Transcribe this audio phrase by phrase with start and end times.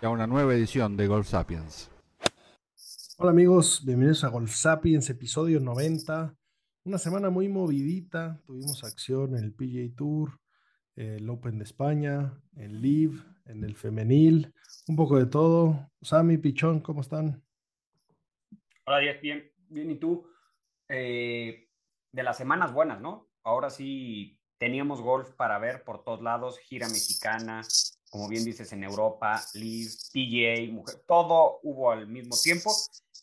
[0.00, 1.90] y a una nueva edición de Golf Sapiens.
[3.16, 6.36] Hola amigos, bienvenidos a Golf Sapiens, episodio 90.
[6.84, 10.38] Una semana muy movidita, tuvimos acción en el PGA Tour,
[10.94, 14.54] el Open de España, el Live, en el femenil,
[14.86, 15.90] un poco de todo.
[16.00, 17.42] Sammy, Pichón, ¿cómo están?
[18.86, 20.28] Hola, Díaz, bien, bien, ¿y tú?
[20.88, 21.68] Eh,
[22.12, 23.28] de las semanas buenas, ¿no?
[23.42, 27.62] Ahora sí teníamos golf para ver por todos lados, gira mexicana,
[28.10, 32.72] como bien dices, en Europa, Live, PGA, todo hubo al mismo tiempo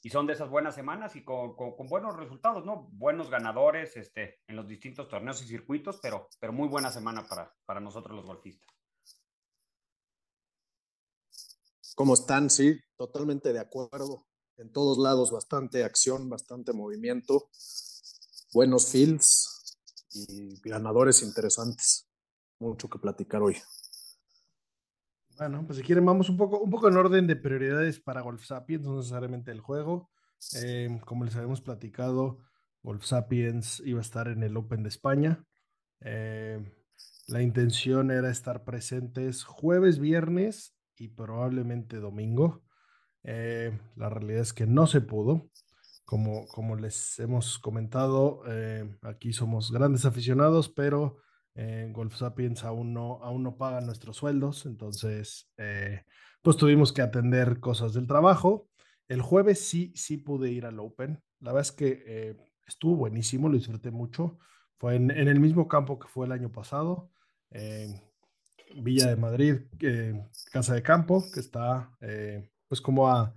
[0.04, 2.88] y son de esas buenas semanas y con, con, buenos resultados, ¿no?
[2.92, 7.52] Buenos ganadores este, en los distintos torneos y circuitos, pero, pero muy buena semana para,
[7.66, 8.70] para nosotros los golfistas.
[11.96, 12.50] ¿Cómo están?
[12.50, 14.28] Sí, totalmente de acuerdo.
[14.58, 17.50] En todos lados bastante acción, bastante movimiento,
[18.54, 19.80] buenos fields
[20.14, 22.08] y ganadores interesantes.
[22.60, 23.58] Mucho que platicar hoy.
[25.38, 28.46] Bueno, pues si quieren vamos un poco, un poco en orden de prioridades para Golf
[28.46, 30.10] Sapiens, no necesariamente el juego.
[30.56, 32.40] Eh, como les habíamos platicado,
[32.84, 35.44] Golf Sapiens iba a estar en el Open de España.
[36.00, 36.64] Eh,
[37.28, 42.64] la intención era estar presentes jueves, viernes y probablemente domingo.
[43.24, 45.50] Eh, la realidad es que no se pudo.
[46.06, 51.18] Como, como les hemos comentado, eh, aquí somos grandes aficionados, pero
[51.56, 56.04] en Golf Sapiens aún no, aún no pagan nuestros sueldos, entonces eh,
[56.42, 58.70] pues tuvimos que atender cosas del trabajo.
[59.08, 61.22] El jueves sí, sí pude ir al Open.
[61.40, 64.38] La verdad es que eh, estuvo buenísimo, lo disfruté mucho.
[64.78, 67.10] Fue en, en, el mismo campo que fue el año pasado.
[67.52, 67.88] Eh,
[68.76, 73.34] Villa de Madrid, eh, Casa de Campo, que está eh, pues como a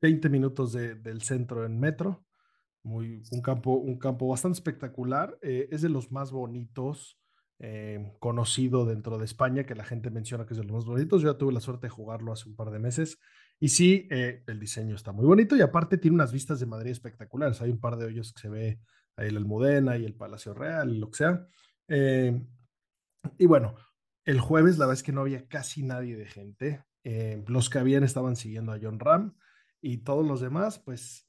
[0.00, 2.24] 20 minutos de, del centro en metro.
[2.84, 5.38] Un, campo, un campo bastante espectacular.
[5.42, 7.22] Eh, es de los más bonitos
[7.64, 11.22] eh, conocido dentro de España, que la gente menciona que es de los más bonitos.
[11.22, 13.20] Yo ya tuve la suerte de jugarlo hace un par de meses.
[13.60, 16.90] Y sí, eh, el diseño está muy bonito y aparte tiene unas vistas de Madrid
[16.90, 17.62] espectaculares.
[17.62, 18.80] Hay un par de hoyos que se ve
[19.14, 21.46] ahí el Almudena y el Palacio Real y lo que sea.
[21.86, 22.42] Eh,
[23.38, 23.76] y bueno,
[24.24, 26.84] el jueves la verdad es que no había casi nadie de gente.
[27.46, 29.36] Los que habían estaban siguiendo a John Ram
[29.80, 31.28] y todos los demás, pues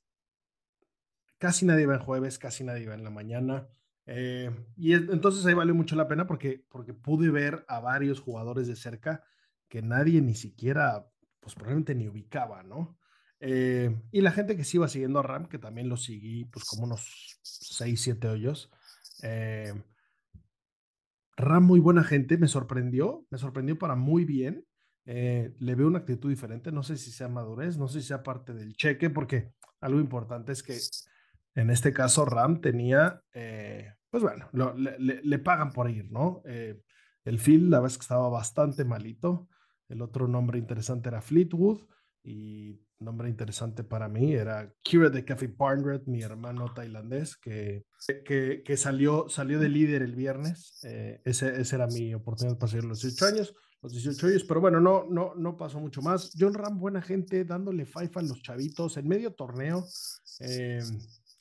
[1.43, 3.67] casi nadie va en jueves, casi nadie va en la mañana.
[4.05, 8.65] Eh, y entonces ahí valió mucho la pena porque, porque pude ver a varios jugadores
[8.65, 9.25] de cerca
[9.67, 11.05] que nadie ni siquiera,
[11.41, 12.97] pues probablemente ni ubicaba, ¿no?
[13.41, 16.63] Eh, y la gente que sí iba siguiendo a Ram, que también lo seguí, pues
[16.63, 18.71] como unos 6, 7 hoyos.
[19.21, 19.73] Eh,
[21.35, 24.65] Ram, muy buena gente, me sorprendió, me sorprendió para muy bien.
[25.03, 28.23] Eh, le veo una actitud diferente, no sé si sea madurez, no sé si sea
[28.23, 29.51] parte del cheque, porque
[29.81, 30.79] algo importante es que
[31.55, 36.41] en este caso Ram tenía, eh, pues bueno, lo, le, le, pagan por ir, ¿no?
[36.45, 36.81] Eh,
[37.25, 39.47] el Phil, la vez que estaba bastante malito,
[39.89, 41.81] el otro nombre interesante era Fleetwood,
[42.23, 47.85] y nombre interesante para mí era Kira de Café Barnred, mi hermano tailandés, que,
[48.25, 50.79] que, que, salió, salió de líder el viernes.
[50.83, 54.61] Eh, ese, ese, era mi oportunidad para seguir los 18 años, los 18 años, pero
[54.61, 56.31] bueno, no, no, no pasó mucho más.
[56.37, 59.85] John Ram, buena gente, dándole fifa a los chavitos en medio torneo
[60.39, 60.79] eh,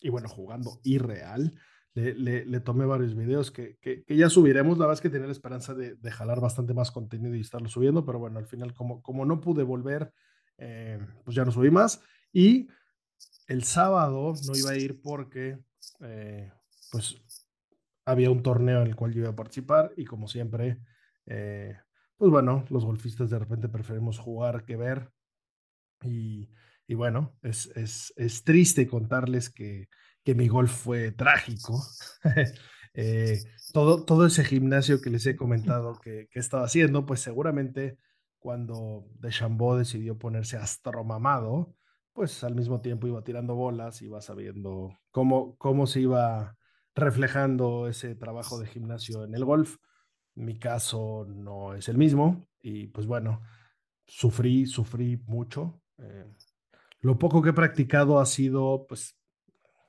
[0.02, 1.58] y bueno, jugando irreal.
[1.94, 4.78] Le, le, le, tomé varios videos que, que, que, ya subiremos.
[4.78, 7.68] La verdad es que tenía la esperanza de, de, jalar bastante más contenido y estarlo
[7.68, 10.10] subiendo, pero bueno, al final, como, como no pude volver,
[10.56, 12.00] eh, pues ya no subí más.
[12.32, 12.68] Y
[13.46, 15.58] el sábado no iba a ir porque,
[16.00, 16.50] eh,
[16.90, 17.22] pues,
[18.04, 20.78] había un torneo en el cual yo iba a participar y como siempre,
[21.26, 21.76] eh,
[22.16, 25.10] pues bueno, los golfistas de repente preferimos jugar que ver.
[26.02, 26.48] Y,
[26.86, 29.88] y bueno, es, es, es, triste contarles que,
[30.24, 31.82] que mi golf fue trágico.
[32.94, 33.38] eh,
[33.72, 37.98] todo, todo ese gimnasio que les he comentado que, que estaba haciendo, pues seguramente
[38.38, 41.74] cuando Deschambault decidió ponerse astromamado,
[42.12, 46.56] pues al mismo tiempo iba tirando bolas, iba sabiendo cómo, cómo se iba
[46.94, 49.76] reflejando ese trabajo de gimnasio en el golf.
[50.34, 53.42] Mi caso no es el mismo y pues bueno,
[54.06, 55.80] sufrí, sufrí mucho.
[55.98, 56.26] Eh,
[57.02, 59.18] lo poco que he practicado ha sido pues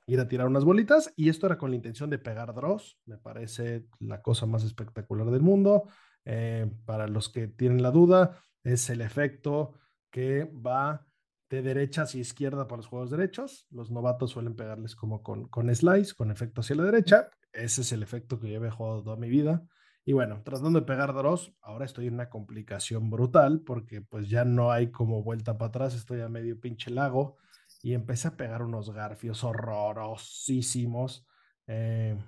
[0.06, 3.16] ir a tirar unas bolitas y esto era con la intención de pegar draws, me
[3.16, 5.88] parece la cosa más espectacular del mundo.
[6.26, 9.74] Eh, para los que tienen la duda, es el efecto
[10.10, 11.06] que va
[11.50, 13.66] de derecha hacia izquierda para los juegos derechos.
[13.70, 17.28] Los novatos suelen pegarles como con, con slice, con efecto hacia la derecha.
[17.52, 19.62] Ese es el efecto que yo he jugado toda mi vida.
[20.06, 24.44] Y bueno, tratando de pegar Dross, ahora estoy en una complicación brutal porque pues ya
[24.44, 27.38] no hay como vuelta para atrás, estoy a medio pinche lago
[27.82, 31.26] y empecé a pegar unos garfios horrorosísimos.
[31.66, 32.18] Eh,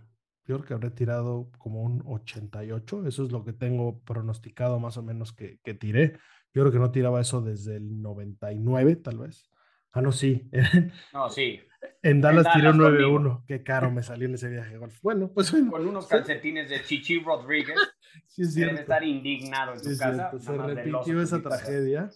[0.47, 4.97] yo creo que habré tirado como un 88, eso es lo que tengo pronosticado más
[4.97, 6.19] o menos que, que tiré.
[6.55, 9.51] Yo creo que no tiraba eso desde el 99, tal vez.
[9.93, 10.51] Ah, no, sí.
[11.13, 11.61] No, sí.
[12.03, 13.45] En Dallas, tiré un 9-1.
[13.47, 15.01] Qué caro me salió en ese viaje de golf.
[15.03, 17.77] Bueno, pues Con unos calcetines de Chichi Rodríguez.
[18.29, 20.33] sí, es Debe estar indignado en su casa.
[20.39, 22.11] Se repitió esa tragedia.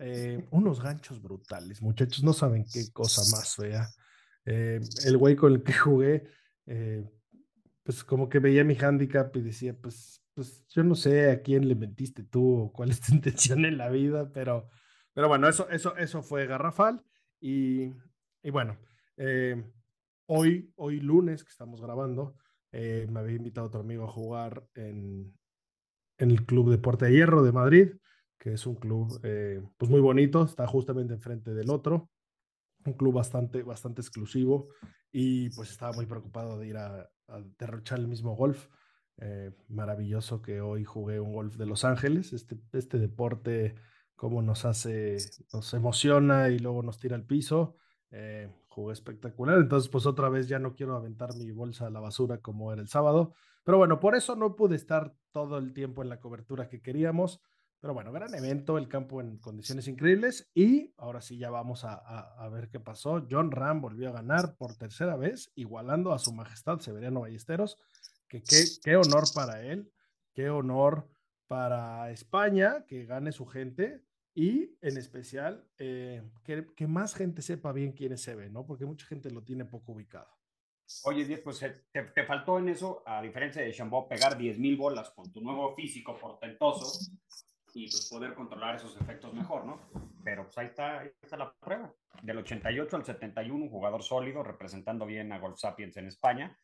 [0.00, 2.22] Eh, unos ganchos brutales, muchachos.
[2.22, 3.88] No saben qué cosa más fea.
[4.44, 6.24] Eh, el güey con el que jugué,
[6.66, 7.04] eh,
[7.82, 11.68] pues como que veía mi handicap y decía, pues, pues yo no sé a quién
[11.68, 14.68] le mentiste tú o cuál es tu intención en la vida, pero,
[15.12, 17.04] pero bueno, eso, eso, eso fue garrafal.
[17.44, 17.92] Y,
[18.52, 18.78] bueno,
[19.16, 19.60] eh,
[20.26, 22.36] hoy, hoy lunes que estamos grabando,
[22.70, 25.36] eh, me había invitado otro amigo a jugar en,
[26.18, 27.94] el Club Deporte de Hierro de Madrid,
[28.38, 32.10] que es un club eh, pues muy bonito, está justamente enfrente del otro,
[32.84, 34.68] un club bastante, bastante exclusivo
[35.10, 38.68] y pues estaba muy preocupado de ir a, a derrochar el mismo golf.
[39.68, 43.74] maravilloso que hoy jugué un golf de Los Ángeles, este, este deporte
[44.16, 45.16] cómo nos hace,
[45.52, 47.76] nos emociona y luego nos tira al piso.
[48.10, 52.00] Eh, jugué espectacular, entonces pues otra vez ya no quiero aventar mi bolsa a la
[52.00, 56.02] basura como era el sábado, pero bueno, por eso no pude estar todo el tiempo
[56.02, 57.40] en la cobertura que queríamos,
[57.80, 61.94] pero bueno, gran evento, el campo en condiciones increíbles y ahora sí ya vamos a,
[61.94, 63.26] a, ver qué pasó.
[63.28, 67.78] John Ram volvió a ganar por tercera vez, igualando a su majestad Severiano Ballesteros,
[68.28, 69.90] qué honor para él,
[70.32, 71.08] qué honor
[71.52, 74.00] para España, que gane su gente,
[74.34, 78.64] y en especial eh, que, que, más gente sepa bien quién es Sebe, ¿no?
[78.64, 80.30] Porque mucha gente lo tiene poco ubicado.
[81.04, 84.78] Oye, pues eh, te, te faltó en eso, a diferencia de Chambó, pegar 10 mil
[84.78, 87.12] bolas con tu nuevo físico portentoso
[87.74, 89.78] y pues poder controlar esos efectos mejor, ¿no?
[90.24, 91.94] Pero pues ahí está, ahí está la prueba.
[92.22, 96.58] Del 88 al 71, un jugador sólido, representando bien a Golf Sapiens en España,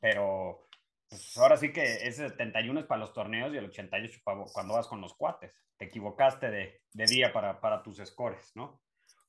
[0.00, 0.66] pero
[1.14, 4.74] pues ahora sí que ese 71 es para los torneos y el 88 para cuando
[4.74, 5.52] vas con los cuates.
[5.76, 8.80] Te equivocaste de, día para, tus scores, ¿no?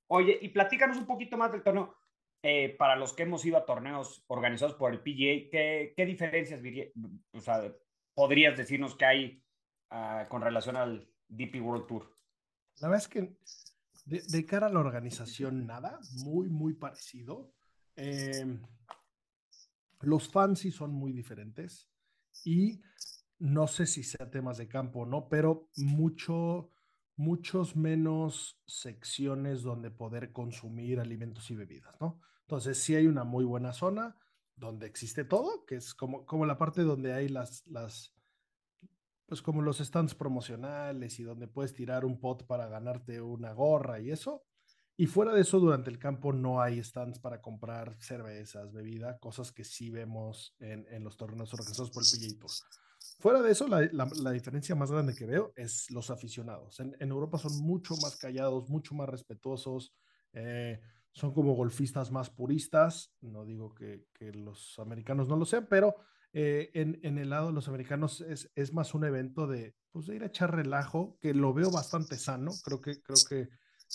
[0.08, 1.96] Oye, y platícanos un poquito más del torneo.
[2.42, 5.50] Eh, para los que hemos ido a torneos organizados por el PGA,
[5.96, 6.62] ¿qué, diferencias
[7.34, 7.74] o sea,
[8.14, 9.44] podrías decirnos que hay
[9.92, 12.16] uh, con relación al DP World Tour?
[12.81, 13.36] La verdad es que
[14.06, 17.52] de, cara a la organización, nada, muy, muy parecido.
[17.96, 18.46] Eh,
[20.01, 21.89] los fans sí son muy diferentes
[22.44, 22.81] y
[23.39, 26.71] no sé si sea temas de campo o no, pero mucho,
[27.15, 32.21] muchos menos secciones donde poder consumir alimentos y bebidas, ¿no?
[32.42, 34.18] Entonces sí hay una muy buena zona
[34.56, 38.13] donde existe todo, que es como, como la parte donde hay las, las,
[39.25, 44.00] pues como los stands promocionales y donde puedes tirar un pot para ganarte una gorra
[44.00, 44.45] y eso.
[44.97, 49.51] Y fuera de eso, durante el campo no hay stands para comprar cervezas, bebida, cosas
[49.51, 52.51] que sí vemos en, en los torneos organizados por el PGA Tour.
[53.19, 56.80] Fuera de eso, la, la, la, diferencia más grande que veo es los aficionados.
[56.80, 59.94] En, en Europa son mucho más callados, mucho más respetuosos,
[60.33, 60.80] eh,
[61.11, 63.14] son como golfistas más puristas.
[63.21, 65.95] No digo que, que los americanos no lo sean, pero
[66.33, 70.06] eh, en, en, el lado de los americanos es, es más un evento de, pues,
[70.07, 72.52] de ir a echar relajo, que lo veo bastante sano.
[72.64, 73.49] Creo que, creo que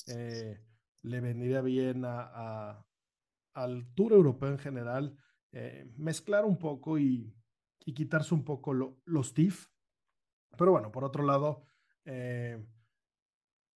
[0.09, 0.59] eh,
[1.02, 2.87] le vendría bien a, a,
[3.54, 5.16] al tour europeo en general
[5.52, 7.35] eh, mezclar un poco y,
[7.92, 9.66] quitarse un poco lo, los TIF.
[10.57, 11.64] Pero bueno, por otro lado,
[12.04, 12.64] eh,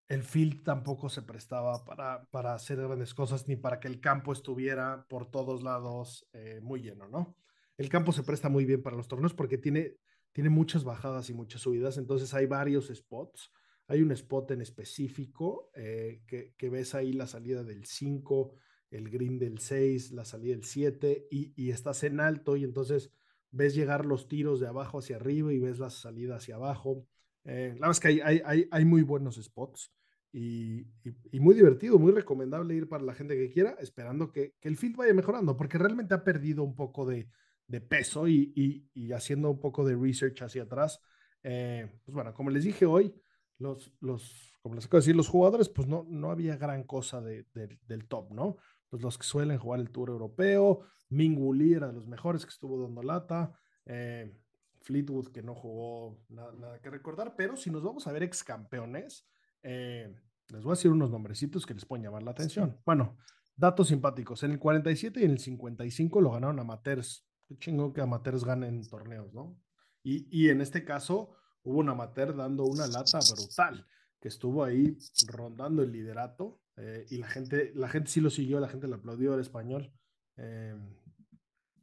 [0.06, 4.34] el field tampoco se prestaba para, para, hacer grandes cosas ni para que el campo
[4.34, 7.34] estuviera por todos lados eh, muy lleno, ¿no?
[7.78, 9.96] El campo se presta muy bien para los torneos porque tiene,
[10.32, 13.50] tiene muchas bajadas y muchas subidas, entonces hay varios spots
[13.88, 18.54] hay un spot en específico eh, que, que, ves ahí la salida del 5,
[18.90, 23.10] el green del 6, la salida del 7 y, y, estás en alto y entonces
[23.50, 27.06] ves llegar los tiros de abajo hacia arriba y ves la salida hacia abajo.
[27.44, 29.92] Eh, la verdad es que hay, hay, hay, hay muy buenos spots
[30.32, 34.54] y, y, y, muy divertido, muy recomendable ir para la gente que quiera, esperando que,
[34.60, 37.28] que el field vaya mejorando, porque realmente ha perdido un poco de,
[37.66, 38.52] de peso y,
[38.94, 41.00] y, haciendo un poco de research hacia atrás.
[41.42, 43.14] Eh, pues bueno, como les dije hoy,
[43.62, 47.20] los, los, como les acabo de decir, los jugadores, pues no, no había gran cosa
[47.20, 48.56] de, de, del top, ¿no?
[48.88, 52.82] Pues los que suelen jugar el Tour Europeo, Minguli era de los mejores que estuvo
[52.82, 54.36] dando lata, eh,
[54.82, 59.28] Fleetwood que no jugó nada, que recordar, pero si nos vamos a ver ex campeones,
[59.62, 60.14] eh,
[60.48, 62.80] les voy a decir unos nombrecitos que les pueden llamar la atención.
[62.84, 63.16] Bueno,
[63.56, 64.42] datos simpáticos.
[64.42, 67.26] En el 47 y en el 55 lo ganaron amateurs.
[67.46, 69.56] Qué chingón que amateurs ganen torneos, ¿no?
[70.02, 73.86] Y, y en este caso hubo un amateur dando una lata brutal,
[74.20, 78.60] que estuvo ahí rondando el liderato eh, y la gente, la gente sí lo siguió,
[78.60, 79.92] la gente le aplaudió al español.
[80.36, 80.74] Eh,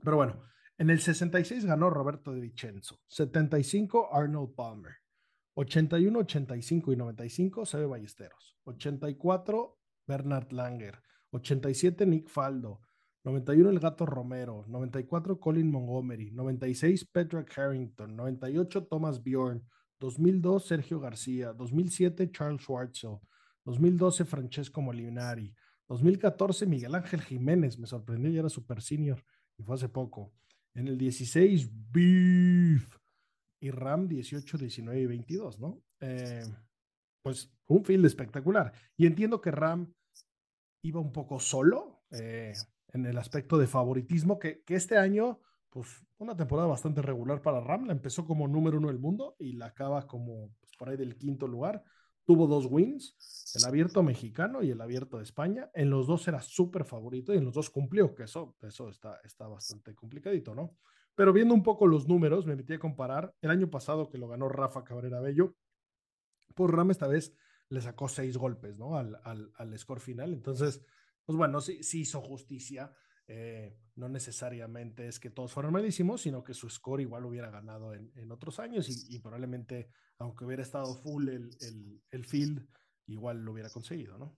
[0.04, 0.42] pero bueno,
[0.78, 4.94] en el 66 ganó Roberto de Vicenzo, 75 Arnold Palmer,
[5.56, 12.82] 81, 85 y 95 Sebe Ballesteros, 84 Bernard Langer, 87 Nick Faldo,
[13.24, 19.64] 91 El Gato Romero, 94 Colin Montgomery, 96 Patrick Harrington, 98 Thomas Bjorn,
[20.00, 23.20] 2002 Sergio García, 2007 Charles Schwartzel,
[23.66, 25.54] 2012 Francesco Molinari,
[25.90, 29.24] 2014 Miguel Ángel Jiménez, me sorprendió, ya era super senior
[29.58, 30.34] y fue hace poco.
[30.74, 32.98] En el 16 Beef
[33.60, 35.84] y Ram 18, 19 y 22, ¿no?
[36.00, 36.46] Eh,
[37.22, 38.72] pues un field espectacular.
[38.96, 39.94] Y entiendo que Ram
[40.84, 42.54] iba un poco solo eh,
[42.94, 47.62] en el aspecto de favoritismo, que, que este año pues una temporada bastante regular para
[47.62, 47.86] Ram.
[47.86, 51.16] La empezó como número uno del mundo y la acaba como pues, por ahí del
[51.18, 51.84] quinto lugar.
[52.26, 53.16] Tuvo dos wins,
[53.56, 55.72] el abierto mexicano y el abierto de España.
[55.74, 59.20] En los dos era súper favorito y en los dos cumplió, que eso, eso está,
[59.24, 60.76] está bastante complicadito, ¿no?
[61.16, 63.34] Pero viendo un poco los números, me metí a comparar.
[63.42, 65.56] El año pasado que lo ganó Rafa Cabrera Bello,
[66.54, 67.34] pues Ram esta vez
[67.70, 68.96] le sacó seis golpes, ¿no?
[68.96, 70.32] Al, al, al score final.
[70.32, 70.84] Entonces,
[71.30, 72.92] pues bueno, sí, sí hizo justicia
[73.28, 77.94] eh, no necesariamente es que todos fueran malísimos, sino que su score igual hubiera ganado
[77.94, 81.52] en, otros años y, probablemente, aunque hubiera estado full el,
[82.10, 82.68] el, field,
[83.06, 84.36] igual lo hubiera conseguido, ¿no?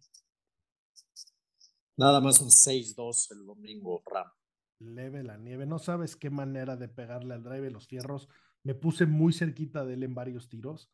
[1.96, 4.28] Nada más un 6-2 el domingo, Ram.
[4.80, 8.28] Leve la nieve, no sabes qué manera de pegarle al drive los fierros.
[8.64, 10.92] Me puse muy cerquita de él en varios tiros.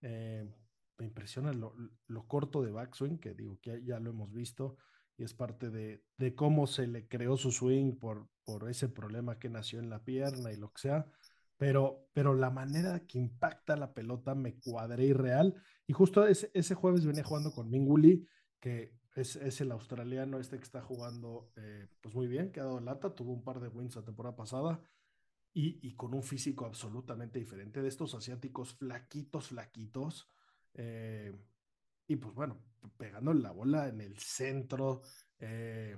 [0.00, 0.52] Eh,
[0.98, 1.76] me impresiona lo,
[2.08, 4.78] lo, corto de backswing, que digo que ya lo hemos visto
[5.18, 9.38] y es parte de, de, cómo se le creó su swing por, por ese problema
[9.38, 11.06] que nació en la pierna y lo que sea.
[11.56, 15.54] Pero, pero la manera que impacta la pelota me cuadré irreal.
[15.86, 18.26] Y justo ese, ese jueves venía jugando con Minguli,
[18.60, 22.64] que es, es, el australiano este que está jugando eh, pues muy bien, que ha
[22.64, 24.82] dado lata, tuvo un par de wins la temporada pasada.
[25.54, 30.28] Y, y, con un físico absolutamente diferente de estos asiáticos flaquitos, flaquitos,
[30.74, 31.34] eh,
[32.06, 32.58] y pues bueno,
[32.96, 35.02] pegando la bola en el centro,
[35.38, 35.96] eh,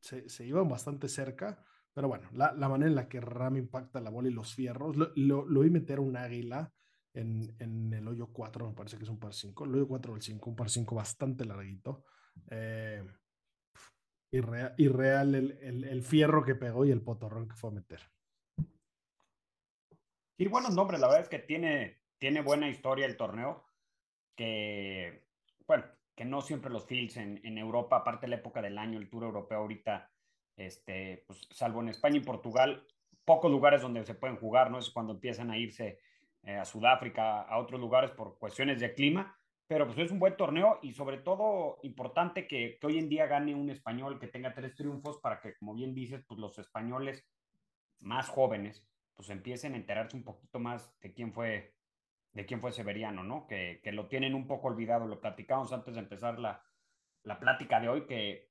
[0.00, 4.00] se, se, iban bastante cerca, pero bueno, la, la, manera en la que Ram impacta
[4.00, 6.72] la bola y los fierros, lo, lo, vi meter un águila
[7.12, 10.12] en, en, el hoyo 4, me parece que es un par 5, el hoyo 4
[10.12, 12.04] o el 5, un par 5 bastante larguito.
[12.50, 13.04] Eh,
[14.32, 18.00] irreal, irreal el, el, el, fierro que pegó y el potorrón que fue a meter.
[20.38, 23.64] Y buenos nombres, la verdad es que tiene, tiene buena historia el torneo,
[24.36, 25.26] que
[25.66, 25.84] bueno,
[26.20, 29.24] que no siempre los fields en, Europa, aparte de la época del año, el Tour
[29.24, 30.10] Europeo ahorita,
[30.54, 32.86] este, pues, salvo en España y Portugal,
[33.24, 34.78] pocos lugares donde se pueden jugar, ¿no?
[34.78, 35.98] Es cuando empiezan a irse
[36.42, 39.34] eh, a Sudáfrica, a otros lugares por cuestiones de clima,
[39.66, 43.26] pero pues es un buen torneo y sobre todo importante que, que, hoy en día
[43.26, 47.26] gane un español que tenga tres triunfos para que, como bien dices, pues los españoles
[48.00, 51.79] más jóvenes pues empiecen a enterarse un poquito más de quién fue
[52.32, 53.46] de quién fue Severiano, ¿no?
[53.46, 56.62] Que, que, lo tienen un poco olvidado, lo platicamos antes de empezar la,
[57.24, 58.50] la plática de hoy, que,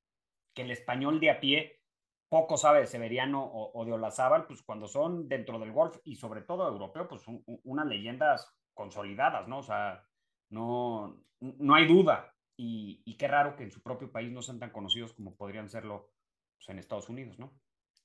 [0.54, 1.82] que, el español de a pie
[2.28, 6.16] poco sabe de Severiano o, o, de Olazábal, pues cuando son dentro del golf y
[6.16, 9.58] sobre todo europeo, pues un, unas leyendas consolidadas, ¿no?
[9.58, 10.06] O sea,
[10.50, 12.34] no, no hay duda.
[12.56, 15.70] Y, y, qué raro que en su propio país no sean tan conocidos como podrían
[15.70, 16.12] serlo
[16.58, 17.58] pues, en Estados Unidos, ¿no?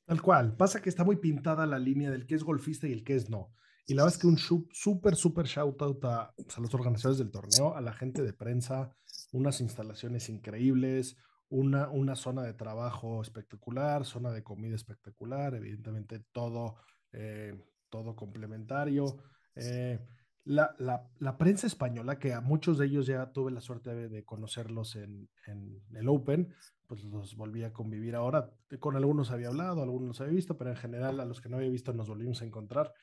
[0.05, 0.55] Tal cual.
[0.55, 3.29] Pasa que está muy pintada la línea del que es golfista y el que es
[3.29, 3.53] no.
[3.87, 7.19] Y la verdad es que un súper, súper shout out a, pues, a, los organizadores
[7.19, 8.95] del torneo, a la gente de prensa,
[9.31, 11.17] unas instalaciones increíbles,
[11.49, 16.77] una, una zona de trabajo espectacular, zona de comida espectacular, evidentemente todo,
[17.11, 17.53] eh,
[17.89, 19.17] todo complementario.
[19.55, 19.99] Eh,
[20.45, 24.09] la, la, la, prensa española, que a muchos de ellos ya tuve la suerte de,
[24.09, 26.53] de conocerlos en, en, el Open,
[26.87, 28.51] pues los volví a convivir ahora.
[28.79, 31.69] Con algunos había hablado, algunos había visto, pero en general a los que no había
[31.69, 32.93] visto nos volvimos a encontrar.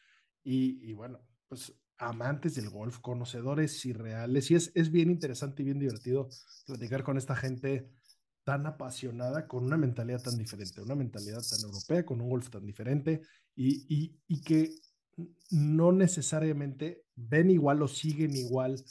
[0.45, 4.51] Y, bueno, pues amantes del golf, conocedores y reales.
[4.51, 6.29] Y es, es bien interesante y bien divertido
[6.67, 7.89] platicar con esta gente
[8.45, 12.67] tan apasionada, con una mentalidad tan diferente, una mentalidad tan europea, con un golf tan
[12.67, 13.23] diferente
[13.55, 14.75] y, y, y que
[15.51, 18.83] no necesariamente ven igual o siguen igual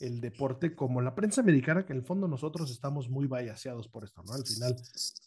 [0.00, 4.02] el deporte como la prensa americana, que en el fondo nosotros estamos muy vayaseados por
[4.04, 4.32] esto, ¿no?
[4.32, 4.74] Al final,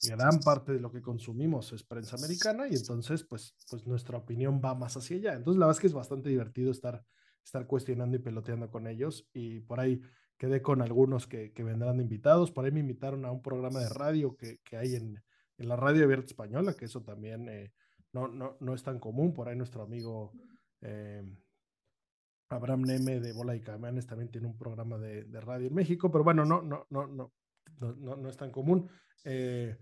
[0.03, 4.60] gran parte de lo que consumimos es prensa americana y entonces, pues, pues nuestra opinión
[4.63, 5.34] va más hacia allá.
[5.34, 7.06] Entonces, la verdad es que es bastante divertido estar,
[7.46, 10.01] estar cuestionando y peloteando con ellos y por ahí
[10.38, 12.51] quedé con algunos que, que vendrán invitados.
[12.51, 15.24] Por ahí me invitaron a un programa de radio que, que hay en,
[15.58, 17.72] en, la radio abierta española, que eso también eh,
[18.12, 19.34] no, no, no, es tan común.
[19.34, 20.32] Por ahí nuestro amigo
[20.82, 21.24] eh,
[22.50, 26.12] Abraham Neme de Bola y Camanes también tiene un programa de, de, radio en México,
[26.12, 27.31] pero bueno, no, no, no, no,
[27.79, 28.89] no, no es tan común.
[29.23, 29.75] Eh,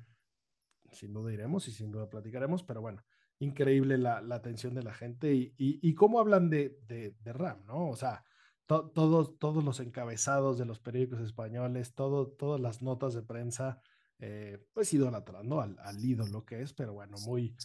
[0.91, 3.03] sin duda iremos y sin duda platicaremos, pero bueno,
[3.39, 7.65] increíble la, la atención de la gente y, y, cómo hablan de, de, de RAM,
[7.65, 7.89] ¿no?
[7.89, 8.23] O sea,
[8.67, 13.81] todos, todos los encabezados de los periódicos españoles, todo, todas las notas de prensa,
[14.19, 17.55] eh, pues idolatrando al, al ídolo que es, pero bueno, muy...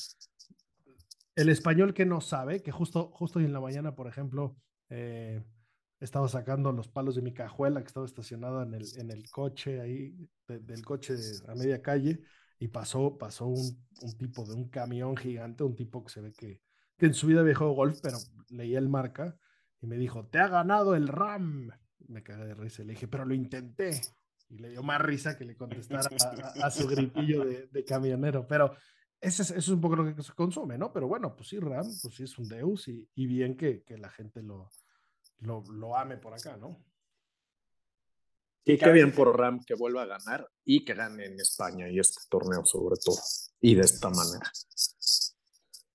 [1.36, 4.56] El español que no sabe, que justo, justo hoy en la mañana, por ejemplo,
[4.90, 5.42] eh,
[6.00, 9.80] estaba sacando los palos de mi cajuela que estaba estacionada en el, en el coche
[9.80, 10.14] ahí,
[10.46, 11.14] de, del coche
[11.48, 12.20] a media calle,
[12.58, 16.32] y pasó, pasó un, un, tipo de un camión gigante, un tipo que se ve
[16.32, 16.60] que,
[16.96, 19.36] que en su vida viajó golf, pero leía el marca,
[19.80, 21.70] y me dijo, te ha ganado el RAM.
[22.08, 22.82] Me cagué de risa.
[22.82, 24.00] Le dije, pero lo intenté.
[24.48, 26.08] Y le dio más risa que le contestara
[26.62, 28.46] a, su gritillo de, de, camionero.
[28.46, 28.76] Pero
[29.20, 30.92] ese es, eso es un poco lo que se consume, ¿no?
[30.92, 33.96] Pero bueno, pues sí, RAM, pues sí es un Deus y, y bien que, que,
[33.96, 34.70] la gente lo,
[35.38, 36.84] lo, lo, ame por acá, ¿no?
[38.64, 42.00] Sí, qué bien por RAM que vuelva a ganar y que gane en España y
[42.00, 43.16] este torneo sobre todo.
[43.60, 44.50] Y de esta manera.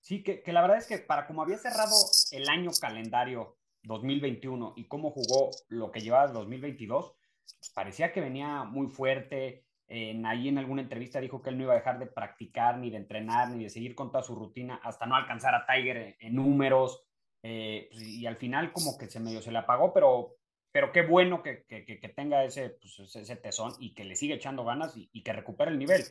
[0.00, 1.94] Sí, que, que la verdad es que para como había cerrado
[2.30, 7.14] el año calendario 2021 y cómo jugó lo que llevaba el 2022,
[7.58, 9.66] pues parecía que venía muy fuerte.
[9.94, 12.88] En, ahí en alguna entrevista dijo que él no iba a dejar de practicar, ni
[12.88, 16.34] de entrenar, ni de seguir con toda su rutina hasta no alcanzar a Tiger en,
[16.34, 17.04] números.
[17.42, 20.36] Eh, pues, y al final como que se medio se le apagó, pero,
[20.70, 24.34] pero qué bueno que, que, que tenga ese, pues, ese tesón y que le sigue
[24.34, 26.02] echando ganas y, y que recupere el nivel.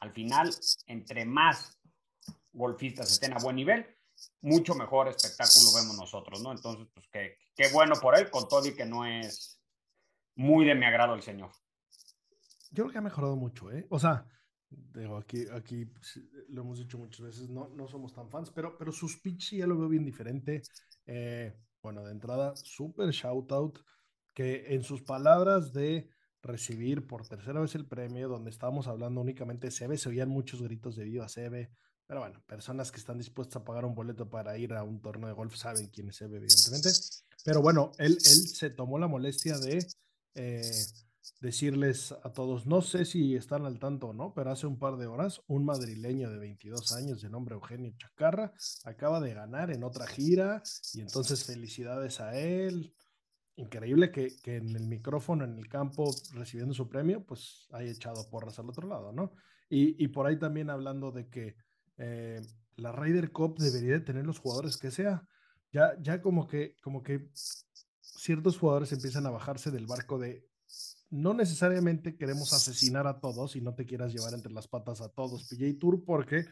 [0.00, 0.50] Al final,
[0.86, 1.78] entre más
[2.52, 3.86] golfistas estén a buen nivel,
[4.40, 6.50] mucho mejor espectáculo vemos nosotros, ¿no?
[6.50, 9.60] Entonces, pues qué, qué bueno por él, con todo y que no es
[10.34, 11.50] muy de mi agrado el señor.
[12.70, 13.86] Yo creo que ha mejorado mucho, ¿eh?
[13.90, 14.26] O sea,
[14.70, 15.86] digo, aquí, aquí
[16.48, 19.66] lo hemos dicho muchas veces, no, no somos tan fans, pero, pero su speech ya
[19.66, 20.62] lo veo bien diferente.
[21.06, 23.78] Eh, bueno, de entrada, súper shout out,
[24.34, 26.10] que en sus palabras de
[26.42, 30.62] recibir por tercera vez el premio, donde estábamos hablando únicamente de Sebe, se oían muchos
[30.62, 31.70] gritos de viva Sebe,
[32.06, 35.28] pero bueno, personas que están dispuestas a pagar un boleto para ir a un torneo
[35.28, 36.88] de golf saben quién es Eve, evidentemente.
[37.44, 39.86] Pero bueno, él, él se tomó la molestia de
[40.34, 40.86] eh,
[41.40, 44.96] decirles a todos, no sé si están al tanto o no, pero hace un par
[44.96, 48.52] de horas un madrileño de 22 años de nombre Eugenio Chacarra
[48.84, 50.62] acaba de ganar en otra gira
[50.94, 52.94] y entonces felicidades a él.
[53.56, 58.28] Increíble que, que en el micrófono, en el campo, recibiendo su premio, pues haya echado
[58.30, 59.32] porras al otro lado, ¿no?
[59.68, 61.56] Y, y por ahí también hablando de que
[61.98, 62.40] eh,
[62.76, 65.26] la Ryder Cup debería de tener los jugadores que sea.
[65.72, 67.28] Ya, ya como que, como que
[68.00, 70.47] ciertos jugadores empiezan a bajarse del barco de
[71.10, 75.08] no necesariamente queremos asesinar a todos y no te quieras llevar entre las patas a
[75.08, 76.46] todos PJ Tour porque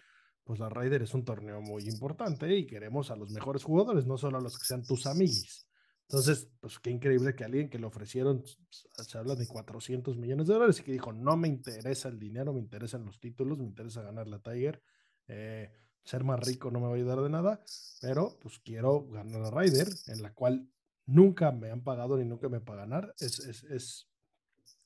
[0.44, 4.16] pues la Ryder es un torneo muy importante y queremos a los mejores jugadores, no
[4.16, 5.66] solo a los que sean tus amiguis.
[6.08, 10.54] Entonces, pues qué increíble que alguien que le ofrecieron, se habla de 400 millones de
[10.54, 14.02] dólares y que dijo, no me interesa el dinero, me interesan los títulos, me interesa
[14.02, 14.80] ganar la Tiger
[15.28, 15.72] eh,
[16.04, 17.60] ser más rico no me va a ayudar de nada,
[18.00, 20.68] pero pues quiero ganar a Ryder, en la cual
[21.04, 23.14] nunca me han pagado ni nunca me pagan ganar.
[23.18, 24.05] Es, es, es,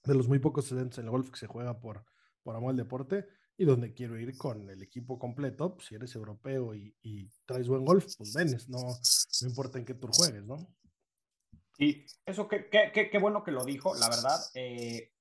[0.05, 2.05] de los muy pocos eventos en el golf que se juega por,
[2.43, 5.75] por amor al deporte y donde quiero ir con el equipo completo.
[5.75, 9.85] Pues, si eres europeo y, y, traes buen golf, pues venes, no, no importa en
[9.85, 10.57] qué tour juegues, ¿no?
[11.77, 14.39] Sí, eso qué, qué, qué, bueno que lo dijo, la verdad.
[14.55, 15.13] Eh,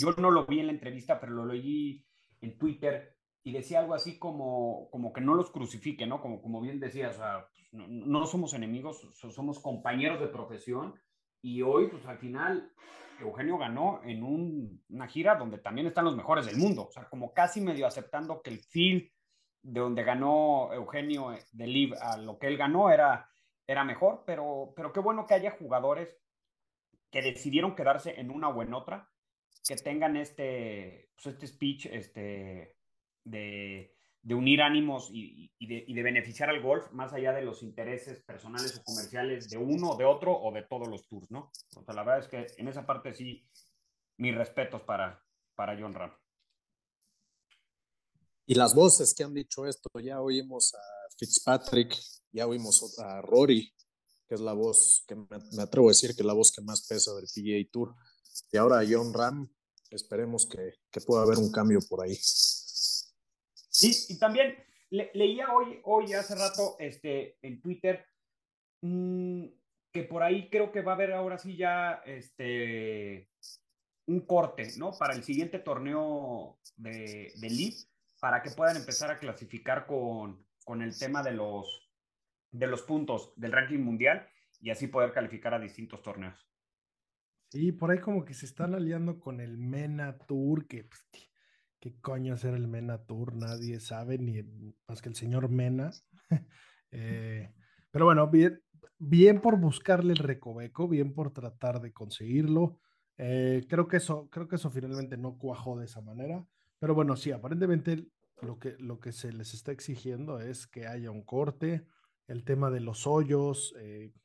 [0.00, 2.06] yo no lo vi en la entrevista, pero lo leí
[2.40, 6.20] en Twitter y decía algo así como, como que no los crucifique, ¿no?
[6.20, 10.94] Como, como bien decías, o sea, pues, no, no, somos enemigos, somos compañeros de profesión
[11.40, 12.72] y hoy, pues al final,
[13.20, 17.08] Eugenio ganó en un, una gira donde también están los mejores del mundo, o sea,
[17.08, 19.10] como casi medio aceptando que el field
[19.62, 23.28] de donde ganó Eugenio eh, de Liv a lo que él ganó era,
[23.66, 26.16] era mejor, pero, pero qué bueno que haya jugadores
[27.10, 29.10] que decidieron quedarse en una o en otra,
[29.66, 32.76] que tengan este, pues este speech, este,
[33.24, 33.95] de,
[34.26, 37.62] de unir ánimos y, y, de, y, de, beneficiar al golf más allá de los
[37.62, 41.52] intereses personales o comerciales de uno, de otro o de todos los tours, ¿no?
[41.76, 43.48] O sea, la verdad es que en esa parte sí,
[44.16, 46.10] mis respetos para, para John Ram.
[48.46, 51.96] Y las voces que han dicho esto, ya oímos a Fitzpatrick,
[52.32, 53.72] ya oímos a Rory,
[54.26, 56.84] que es la voz que me, atrevo a decir que es la voz que más
[56.88, 57.94] pesa del PGA Tour.
[58.50, 59.48] Y ahora John Ram,
[59.88, 62.18] esperemos que, que pueda haber un cambio por ahí.
[63.80, 64.56] Y, y también
[64.90, 68.06] leía hoy, hoy hace rato este, en Twitter
[68.82, 69.46] mmm,
[69.92, 73.30] que por ahí creo que va a haber ahora sí ya este,
[74.06, 74.92] un corte, ¿no?
[74.98, 77.74] Para el siguiente torneo de, de
[78.20, 81.90] para que puedan empezar a clasificar con, con el tema de los,
[82.50, 84.28] de los puntos del ranking mundial
[84.60, 86.46] y así poder calificar a distintos torneos.
[87.50, 91.06] Sí, por ahí como que se están aliando con el MENA Tour, que pues,
[91.80, 93.34] ¿qué, coño es el MENA Tour?
[93.34, 94.42] Nadie sabe, ni
[94.88, 95.90] más que el señor Mena.
[96.90, 97.52] eh,
[97.90, 98.62] pero bueno, bien,
[98.98, 102.80] bien por buscarle el recoveco, bien por tratar de conseguirlo.
[103.18, 106.44] Eh, creo, que eso, creo que eso finalmente no cuajó de esa manera.
[106.78, 108.06] Pero bueno, sí, aparentemente
[108.42, 111.86] lo que, lo que se les está exigiendo es que haya un corte.
[112.26, 113.74] El tema de los hoyos,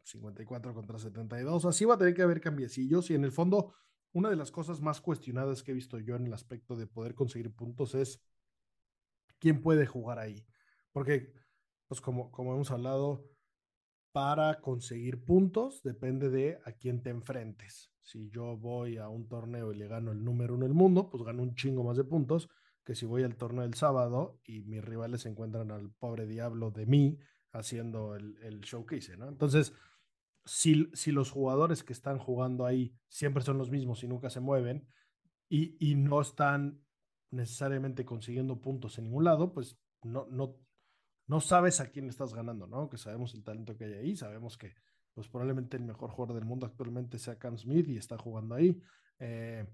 [0.04, 1.66] 54 eh, contra 72.
[1.66, 3.12] Así va a tener que haber cambiecillos.
[3.12, 3.74] Y en el fondo,
[4.14, 7.16] una de las cosas más cuestionadas que he visto yo en el aspecto de poder
[7.16, 8.22] conseguir puntos es
[9.40, 10.46] quién puede jugar ahí.
[10.92, 11.34] Porque,
[11.88, 13.26] pues como, como hemos hablado,
[14.12, 17.92] para conseguir puntos depende de a quién te enfrentes.
[18.02, 21.24] Si yo voy a un torneo y le gano el número uno del mundo, pues
[21.24, 22.50] gano un chingo más de puntos
[22.84, 26.86] que si voy al torneo del sábado y mis rivales encuentran al pobre diablo de
[26.86, 27.20] mí
[27.52, 28.86] haciendo el, el show
[29.18, 29.28] ¿no?
[29.28, 29.74] Entonces,
[30.46, 34.40] si, si, los jugadores que están jugando ahí siempre son los mismos y nunca se
[34.40, 34.88] mueven
[35.50, 36.82] y, y no están
[37.30, 40.58] necesariamente consiguiendo puntos en ningún lado, pues no, no,
[41.28, 42.90] no sabes a quién estás ganando, ¿no?
[42.90, 44.74] Que sabemos el talento que hay ahí, sabemos que
[45.14, 48.82] pues probablemente el mejor jugador del mundo actualmente sea Cam Smith y está jugando ahí.
[49.20, 49.66] Eh,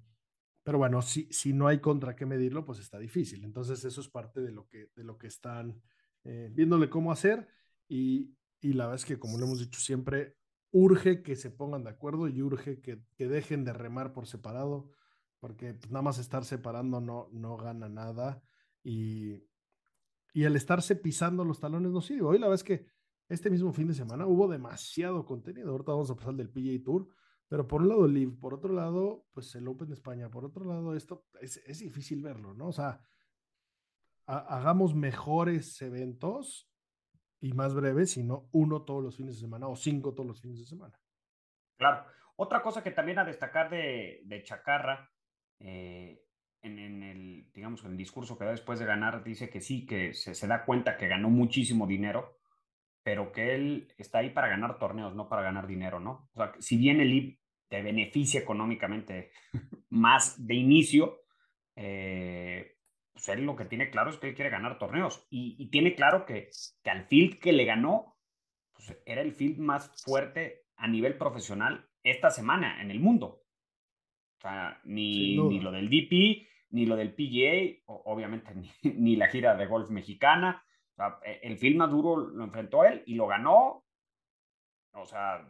[0.64, 3.44] pero bueno, si, si no hay contra qué medirlo, pues está difícil.
[3.44, 5.82] Entonces eso es parte de lo que, de lo que están
[6.24, 7.48] eh, viéndole cómo hacer
[7.88, 10.36] y, y, la verdad es que como lo hemos dicho siempre,
[10.78, 14.92] urge que se pongan de acuerdo y urge que, que dejen de remar por separado,
[15.40, 18.42] porque pues, nada más estar separando no, no gana nada
[18.84, 19.44] y,
[20.34, 22.28] y el estarse pisando los talones no sirve.
[22.28, 22.86] Hoy la verdad es que
[23.28, 25.72] este mismo fin de semana hubo demasiado contenido.
[25.72, 27.10] Ahorita vamos a pasar del PGA Tour,
[27.48, 30.46] pero por un lado el Live, por otro lado, pues el Open de España, por
[30.46, 32.68] otro lado, esto es, es difícil verlo, ¿no?
[32.68, 33.02] O sea,
[34.26, 36.70] hagamos mejores eventos
[37.40, 40.60] y más breves, sino uno todos los fines de semana o cinco todos los fines
[40.60, 41.00] de semana.
[41.78, 42.06] Claro.
[42.36, 45.12] Otra cosa que también a destacar de, de Chacarra,
[45.60, 46.22] eh,
[46.62, 50.14] en, el, digamos, en el discurso que da después de ganar, dice que sí, que
[50.14, 52.38] se, da cuenta que ganó muchísimo dinero,
[53.04, 56.30] pero que él está ahí para ganar torneos, no para ganar dinero, ¿no?
[56.34, 59.32] O sea, si bien el IB te beneficia económicamente
[59.90, 61.22] más de inicio,
[61.76, 62.77] eh,
[63.18, 66.24] pues él lo que tiene claro es que él quiere ganar torneos y, tiene claro
[66.24, 66.52] que,
[66.84, 68.16] que, al field que le ganó,
[68.72, 73.42] pues era el field más fuerte a nivel profesional esta semana en el mundo.
[74.38, 79.30] O sea, ni, ni lo del DP, ni lo del PGA, obviamente ni, ni, la
[79.30, 80.64] gira de golf mexicana.
[80.92, 83.84] O sea, e, el film más duro lo enfrentó él y lo ganó,
[84.94, 85.44] o sea,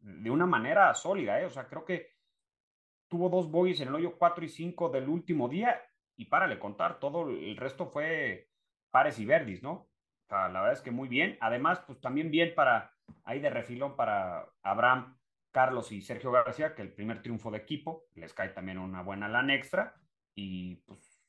[0.00, 1.46] de una manera sólida, ¿eh?
[1.46, 2.18] O sea, creo que
[3.08, 5.80] tuvo dos boys en el hoyo 4 y 5 del último día
[6.18, 8.50] y párale contar, todo el resto fue
[8.90, 9.72] pares y verdis, ¿no?
[9.72, 11.38] O sea, la verdad es que muy bien.
[11.40, 12.92] Además, pues también bien para,
[13.24, 15.16] ahí de refilón para Abraham,
[15.52, 19.28] Carlos y Sergio García, que el primer triunfo de equipo, les cae también una buena
[19.28, 19.94] lana extra
[20.34, 21.22] y pues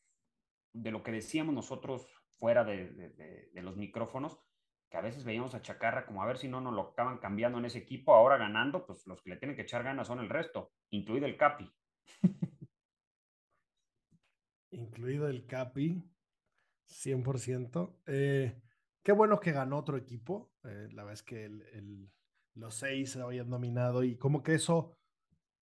[0.73, 2.08] de lo que decíamos nosotros
[2.39, 4.39] fuera de, los micrófonos,
[4.89, 7.60] que a veces veíamos a Chacarra como a ver si no nos lo acaban cambiando
[7.60, 10.30] en ese equipo, ahora ganando, pues los que le tienen que echar ganas son el
[10.30, 11.71] resto, incluido el Capi.
[14.71, 16.03] incluido el Capi,
[16.88, 17.95] 100%.
[18.08, 18.62] Eh,
[19.03, 20.51] qué bueno que ganó otro equipo.
[20.63, 21.49] Eh, la verdad es que
[22.55, 24.97] los seis se habían dominado y como que eso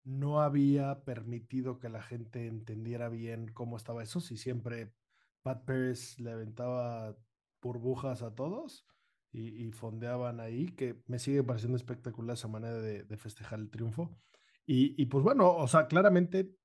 [0.04, 4.94] no había permitido que la gente entendiera bien cómo estaba eso, si siempre
[5.42, 7.18] Pat Pérez le aventaba
[7.62, 8.86] burbujas a todos
[9.34, 14.18] y, fondeaban ahí, que me sigue pareciendo espectacular esa manera de, festejar el triunfo.
[14.66, 16.56] Y, pues bueno, o sea, claramente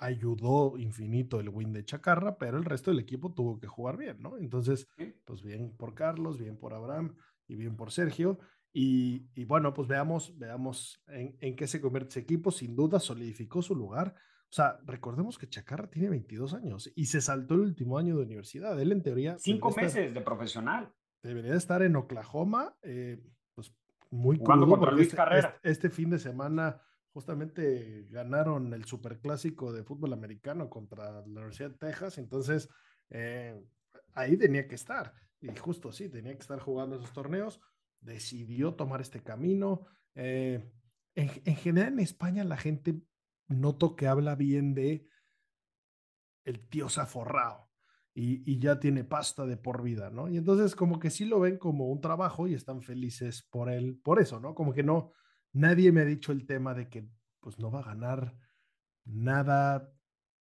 [0.00, 4.20] ayudó infinito el win de Chacarra, pero el resto del equipo tuvo que jugar bien,
[4.20, 4.38] ¿no?
[4.38, 4.88] Entonces,
[5.26, 7.14] pues bien por Carlos, bien por Abraham
[7.46, 8.38] y bien por Sergio.
[8.72, 12.50] Y, bueno, pues veamos, veamos en, qué se convierte ese equipo.
[12.50, 14.14] Sin duda solidificó su lugar.
[14.44, 18.22] O sea, recordemos que Chacarra tiene 22 años y se saltó el último año de
[18.22, 18.80] universidad.
[18.80, 19.38] Él en teoría...
[19.38, 20.90] Cinco meses de profesional.
[21.22, 23.22] Debería estar en Oklahoma, eh,
[23.54, 23.70] pues
[24.10, 25.56] muy Jugando contra Luis este, Carrera.
[25.56, 26.80] Este, este, fin de semana
[27.12, 32.18] justamente ganaron el superclásico de fútbol americano contra la Universidad de Texas.
[32.18, 32.68] Entonces,
[33.10, 33.60] eh,
[34.14, 35.12] ahí tenía que estar.
[35.40, 37.60] Y justo sí, tenía que estar jugando esos torneos
[38.00, 39.86] decidió tomar este camino.
[40.14, 40.72] Eh,
[41.14, 43.00] en, en, general en España la gente
[43.48, 45.06] noto que habla bien de
[46.44, 47.68] el tío Zaforrao
[48.14, 50.28] y, y, ya tiene pasta de por vida, ¿no?
[50.28, 54.00] Y entonces como que sí lo ven como un trabajo y están felices por él,
[54.02, 54.54] por eso, ¿no?
[54.54, 55.12] Como que no,
[55.52, 57.08] nadie me ha dicho el tema de que
[57.40, 58.36] pues no va a ganar
[59.04, 59.92] nada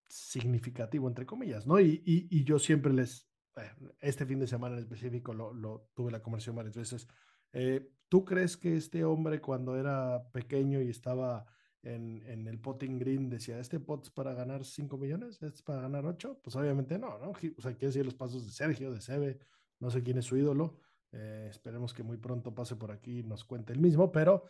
[0.07, 1.79] significativo, entre comillas, ¿no?
[1.79, 6.11] Y, y, yo siempre les, eh, este fin de semana en específico lo, lo tuve
[6.11, 7.07] la conversación varias veces.
[7.53, 11.45] Eh, ¿Tú crees que este hombre cuando era pequeño y estaba
[11.83, 15.61] en, en, el potting green decía, este pot es para ganar 5 millones, este es
[15.61, 16.41] para ganar 8?
[16.43, 17.31] Pues obviamente no, ¿no?
[17.31, 19.39] O sea, quiere decir los pasos de Sergio, de Sebe,
[19.79, 20.79] no sé quién es su ídolo.
[21.11, 24.43] Eh, esperemos que muy pronto pase por aquí y nos cuente el mismo, pero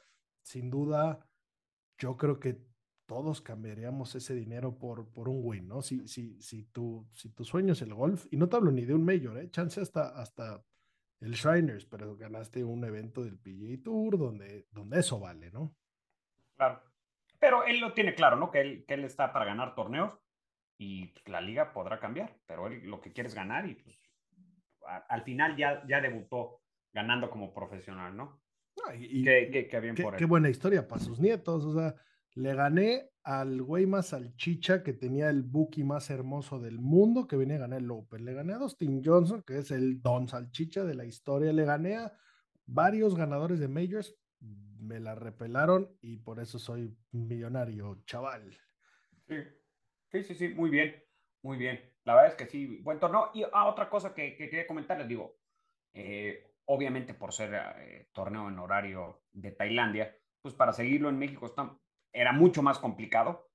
[0.50, 1.20] sin duda
[2.00, 2.58] yo creo que
[3.06, 5.84] todos cambiaríamos ese dinero por, por un win, ¿no?
[5.84, 8.86] Si, si, si, tu, si tu sueño es el golf, y no te hablo ni
[8.86, 9.52] de un mayor, ¿eh?
[9.52, 10.64] Chance hasta, hasta
[11.20, 15.76] el Shriners, pero ganaste un evento del PGA Tour donde, donde eso vale, ¿no?
[16.56, 16.82] Claro.
[17.40, 18.50] Pero él lo tiene claro, ¿no?
[18.50, 20.18] Que él, que él está para ganar torneos
[20.80, 24.00] y la liga podrá cambiar, pero él lo que quiere es ganar y pues
[25.10, 28.42] al final ya, ya debutó ganando como profesional, ¿no?
[28.96, 30.20] Y, qué, qué, qué, bien qué, por él.
[30.20, 31.96] qué buena historia para sus nietos, o sea,
[32.36, 37.36] le gané al güey más salchicha que tenía el bookie más hermoso del mundo, que
[37.36, 38.26] venía a ganar el Open.
[38.26, 41.54] Le gané a Dustin Johnson, que es el don salchicha de la historia.
[41.54, 42.14] Le gané a
[42.66, 44.16] varios ganadores de majors.
[44.40, 48.58] Me la repelaron y por eso soy millonario, chaval.
[49.28, 49.36] Sí,
[50.12, 50.96] sí, sí, sí muy bien,
[51.44, 51.80] muy bien.
[52.06, 53.32] La verdad es que sí, buen torneo.
[53.34, 55.38] Y ah, otra cosa que, que quería comentarles, digo,
[55.94, 61.48] eh, obviamente por ser eh, torneo en horario de Tailandia, pues para seguirlo en México
[61.48, 61.76] está,
[62.14, 63.50] era mucho más complicado,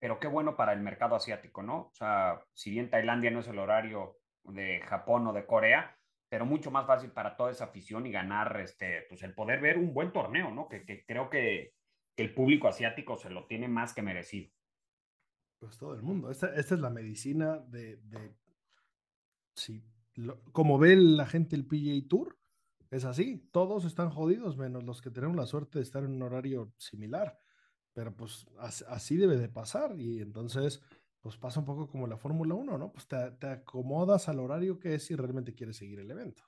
[0.00, 1.82] pero qué bueno para el mercado asiático, ¿no?
[1.86, 5.96] O sea, si bien Tailandia no es el horario de Japón o de Corea,
[6.28, 9.78] pero mucho más fácil para toda esa afición y ganar, este, pues el poder ver
[9.78, 10.68] un buen torneo, ¿no?
[10.68, 11.72] Que, creo que,
[12.16, 14.48] el público asiático se lo tiene más que merecido.
[15.58, 16.30] Pues todo el mundo.
[16.30, 17.98] Esta, esta es la medicina de
[19.54, 19.82] sí,
[20.52, 22.38] como ve la gente el PGA Tour,
[22.90, 23.48] es así.
[23.52, 27.38] Todos están jodidos, menos los que tenemos la suerte de estar en un horario similar
[27.94, 28.46] pero pues
[28.88, 30.82] así debe de pasar y entonces
[31.20, 32.92] pues pasa un poco como la Fórmula 1, ¿no?
[32.92, 36.42] Pues te, te, acomodas al horario que es si realmente quieres seguir el evento.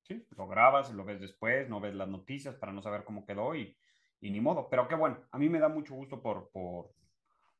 [0.00, 3.54] Sí, lo grabas, lo ves después, no ves las noticias para no saber cómo quedó
[3.54, 3.76] y,
[4.20, 4.68] y ni modo.
[4.70, 6.94] Pero qué bueno, a mí me da mucho gusto por, por,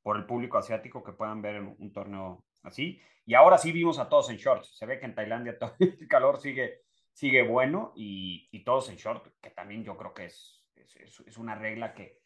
[0.03, 3.01] por el público asiático que puedan ver un, un, torneo así.
[3.27, 4.77] Y ahora sí vimos a todos en shorts.
[4.77, 8.97] Se ve que en Tailandia todo el calor sigue, sigue bueno y, y todos en
[8.97, 12.21] short, que también yo creo que es, es, una regla que,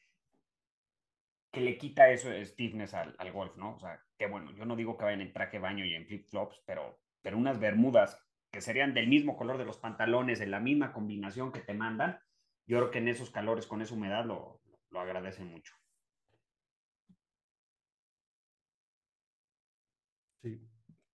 [1.50, 3.76] que le quita eso stiffness al, golf, ¿no?
[3.76, 6.62] O sea, que bueno, yo no digo que vayan en traje baño y en flip-flops,
[6.66, 10.92] pero, pero unas bermudas que serían del mismo color de los pantalones, de la misma
[10.92, 12.18] combinación que te mandan,
[12.66, 15.74] yo creo que en esos calores, con esa humedad, lo, lo agradecen mucho.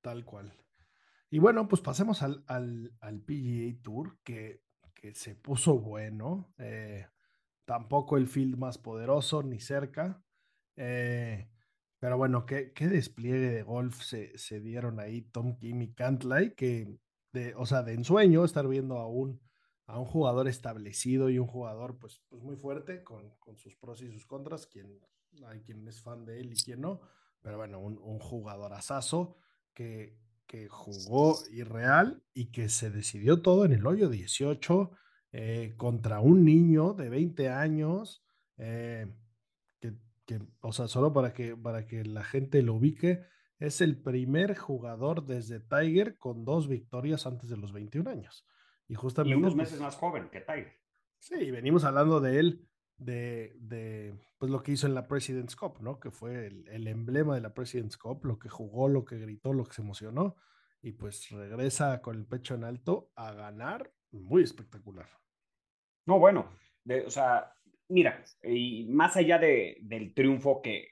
[0.04, 0.52] Tal cual.
[1.30, 4.62] Y bueno, pues pasemos al, al, al PGA Tour, que,
[4.94, 6.52] que, se puso bueno.
[6.58, 7.06] Eh,
[7.64, 10.22] tampoco el field más poderoso, ni cerca.
[10.76, 11.48] Eh,
[11.98, 16.54] pero bueno, ¿qué, qué, despliegue de golf se, se, dieron ahí Tom Kim y Cantlay,
[16.54, 16.98] que,
[17.32, 19.40] de, o sea, de ensueño estar viendo a un,
[19.86, 24.02] a un jugador establecido y un jugador pues, pues muy fuerte, con, con sus pros
[24.02, 25.00] y sus contras, quien,
[25.46, 27.00] hay quien es fan de él y quien no,
[27.40, 29.38] pero bueno, un, un jugador asazo
[29.74, 34.90] que, que jugó irreal y que se decidió todo en el hoyo 18
[35.32, 38.24] eh, contra un niño de 20 años,
[38.56, 39.12] eh,
[39.80, 43.24] que, que, o sea, solo para que, para que la gente lo ubique,
[43.58, 48.46] es el primer jugador desde Tiger con dos victorias antes de los 21 años.
[48.88, 49.36] Y justamente...
[49.36, 50.72] Y unos meses más joven que Tiger.
[51.18, 55.78] Sí, venimos hablando de él, de, de pues lo que hizo en la President's Cup,
[55.80, 55.98] ¿no?
[55.98, 59.52] Que fue el, el, emblema de la President's Cup, lo que jugó, lo que gritó,
[59.52, 60.36] lo que se emocionó.
[60.82, 65.08] Y pues regresa con el pecho en alto a ganar muy espectacular.
[66.06, 66.50] No, bueno,
[66.84, 67.54] de, o sea,
[67.88, 70.88] mira, y más allá de, del triunfo que,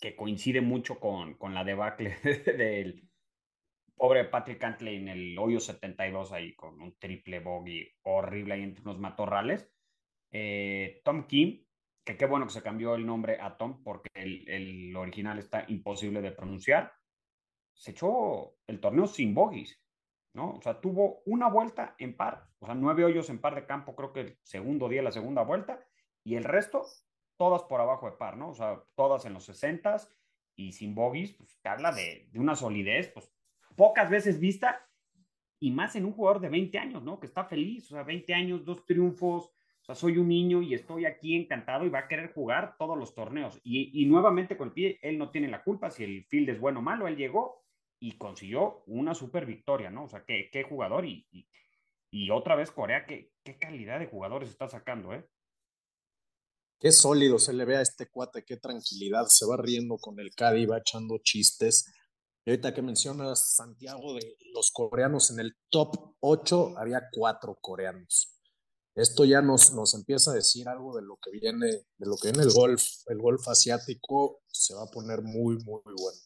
[0.00, 3.08] que coincide mucho con, con la debacle del
[3.96, 8.82] pobre Patrick Cantley en el hoyo 72 ahí con un triple bogey horrible ahí entre
[8.82, 9.68] unos matorrales.
[10.30, 11.64] Eh, Tom Kim,
[12.04, 15.64] que qué bueno que se cambió el nombre a Tom porque el, el original está
[15.68, 16.92] imposible de pronunciar,
[17.74, 19.80] se echó el torneo sin bogies.
[20.34, 20.52] ¿no?
[20.52, 23.94] O sea, tuvo una vuelta en par, o sea, nueve hoyos en par de campo,
[23.96, 25.84] creo que el segundo día, la segunda vuelta,
[26.22, 26.84] y el resto,
[27.36, 28.50] todas por abajo de par, ¿no?
[28.50, 29.96] O sea, todas en los 60
[30.54, 33.32] y sin bogies, pues te habla de, de, una solidez, pues
[33.76, 34.84] pocas veces vista,
[35.60, 37.18] y más en un jugador de 20 años, ¿no?
[37.18, 39.50] Que está feliz, o sea, 20 años, dos triunfos,
[39.94, 43.58] soy un niño y estoy aquí encantado y va a querer jugar todos los torneos.
[43.64, 46.80] Y, nuevamente con el pie, él no tiene la culpa si el field es bueno
[46.80, 47.64] o malo, él llegó
[48.00, 50.04] y consiguió una super victoria, ¿no?
[50.04, 51.26] O sea, qué, qué jugador y,
[52.10, 55.26] y, otra vez Corea, qué, qué calidad de jugadores está sacando, ¿eh?
[56.78, 60.32] Qué sólido se le ve a este cuate, qué tranquilidad, se va riendo con el
[60.32, 61.92] Cadi, va echando chistes.
[62.44, 68.37] Y ahorita que mencionas Santiago de los coreanos, en el top 8 había cuatro coreanos.
[68.98, 72.32] Esto ya nos, nos empieza a decir algo de lo que viene, de lo que
[72.32, 76.18] viene el golf, el golf asiático se va a poner muy, muy, muy bueno.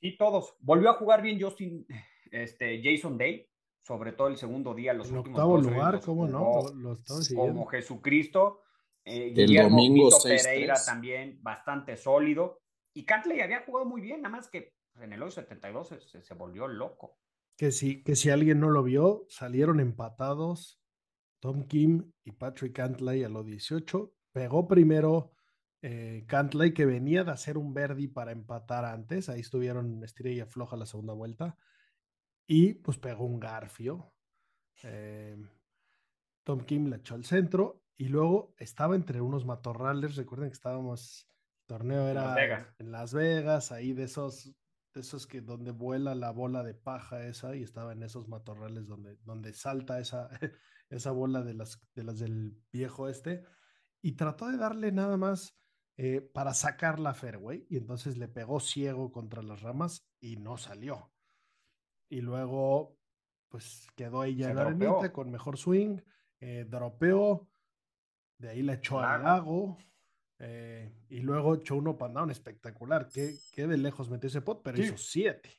[0.00, 0.54] Sí, todos.
[0.60, 1.84] Volvió a jugar bien Justin,
[2.30, 3.48] este, Jason Day,
[3.82, 6.62] sobre todo el segundo día, los últimos octavo lugar, ¿cómo no?
[6.74, 6.96] Lo,
[7.34, 8.60] como Jesucristo.
[9.04, 12.60] Eh, el domingo Pereira también bastante sólido.
[12.94, 16.34] Y Cantley había jugado muy bien, nada más que en el hoy 72 se, se,
[16.34, 17.18] volvió loco.
[17.56, 20.83] Que si, que si alguien no lo vio, salieron empatados
[21.44, 24.14] Tom Kim y Patrick Cantley a los 18.
[24.32, 25.34] Pegó primero
[25.82, 29.28] eh, Cantley, que venía de hacer un Verdi para empatar antes.
[29.28, 31.58] Ahí estuvieron estrella floja la segunda vuelta.
[32.46, 34.10] Y pues pegó un Garfio.
[34.84, 35.36] Eh,
[36.44, 40.16] Tom Kim le echó al centro y luego estaba entre unos matorrales.
[40.16, 41.28] Recuerden que estábamos,
[41.60, 44.50] el torneo era en Las Vegas, ahí de esos,
[44.96, 49.16] esos que donde vuela la bola de paja esa y estaba en esos matorrales donde,
[49.24, 50.28] donde salta esa,
[50.90, 53.44] esa bola de las, de las del viejo este.
[54.02, 55.58] Y trató de darle nada más
[55.96, 60.56] eh, para sacar la fairway y entonces le pegó ciego contra las ramas y no
[60.56, 61.12] salió.
[62.08, 62.98] Y luego,
[63.48, 66.00] pues quedó ella en la arenita con mejor swing,
[66.40, 67.48] eh, dropeó
[68.38, 69.78] de ahí la echó al lago.
[70.38, 73.08] Eh, y luego echó uno down espectacular.
[73.08, 75.50] Qué, qué, de lejos metió ese pot, pero hizo siete.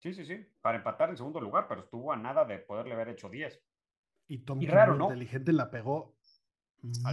[0.00, 0.46] Sí, sí, sí.
[0.60, 3.62] Para empatar en segundo lugar, pero estuvo a nada de poderle haber hecho diez.
[4.26, 6.16] Y Tom raro, inteligente la pegó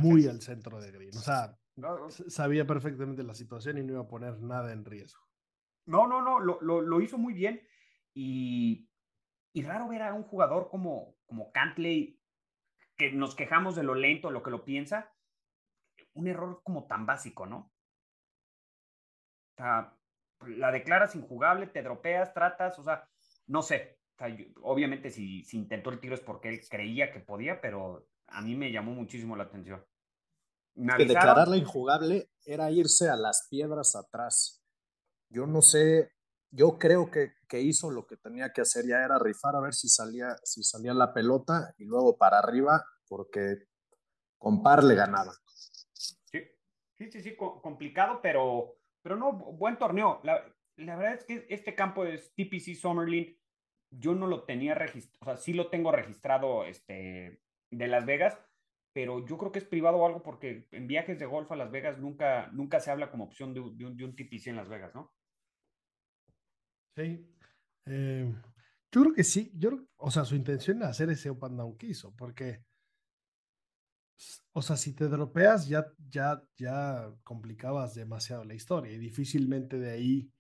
[0.02, 1.16] muy al centro de green.
[1.16, 1.58] O sea,
[2.28, 5.22] sabía perfectamente la situación y no iba a poner nada en riesgo.
[5.86, 7.62] No, no, no, lo, lo, hizo muy bien.
[8.14, 8.90] Y,
[9.54, 12.20] y, raro ver a un jugador como, como Cantley
[12.96, 15.12] que nos quejamos de lo lento, lo que lo piensa,
[16.20, 17.72] un error como tan básico, ¿no?
[19.58, 19.94] O sea,
[20.48, 23.08] la declaras injugable, te dropeas, tratas, o sea,
[23.48, 23.98] no sé.
[24.62, 28.56] obviamente si, si, intentó el tiro es porque él creía que podía, pero a mí
[28.56, 29.84] me llamó muchísimo la atención.
[30.76, 34.62] que declararla injugable era irse a las piedras atrás.
[35.30, 36.12] Yo no sé,
[36.52, 39.74] yo creo que, que, hizo lo que tenía que hacer, ya era rifar a ver
[39.74, 43.68] si salía, si salía la pelota y luego para arriba, porque
[44.38, 45.34] con par le ganaba.
[47.00, 50.20] Sí, sí, sí, complicado, pero, pero no, buen torneo.
[50.24, 53.38] La, la verdad es que este campo es TPC Summerlin,
[53.92, 58.38] yo no lo tenía registrado, o sea, sí lo tengo registrado este, de Las Vegas,
[58.94, 61.72] pero yo creo que es privado o algo porque en viajes de golf a Las
[61.72, 64.94] Vegas nunca, nunca se habla como opción de, un, de un TPC en Las Vegas,
[64.94, 65.14] ¿no?
[66.96, 67.26] Sí.
[67.86, 68.30] Eh,
[68.92, 69.52] yo creo que sí.
[69.56, 72.66] Yo, o sea, su intención era hacer ese open down que hizo, porque,
[74.54, 79.92] o sea, si te dropeas, ya, ya, ya complicabas demasiado la historia y difícilmente de
[79.92, 80.32] ahí,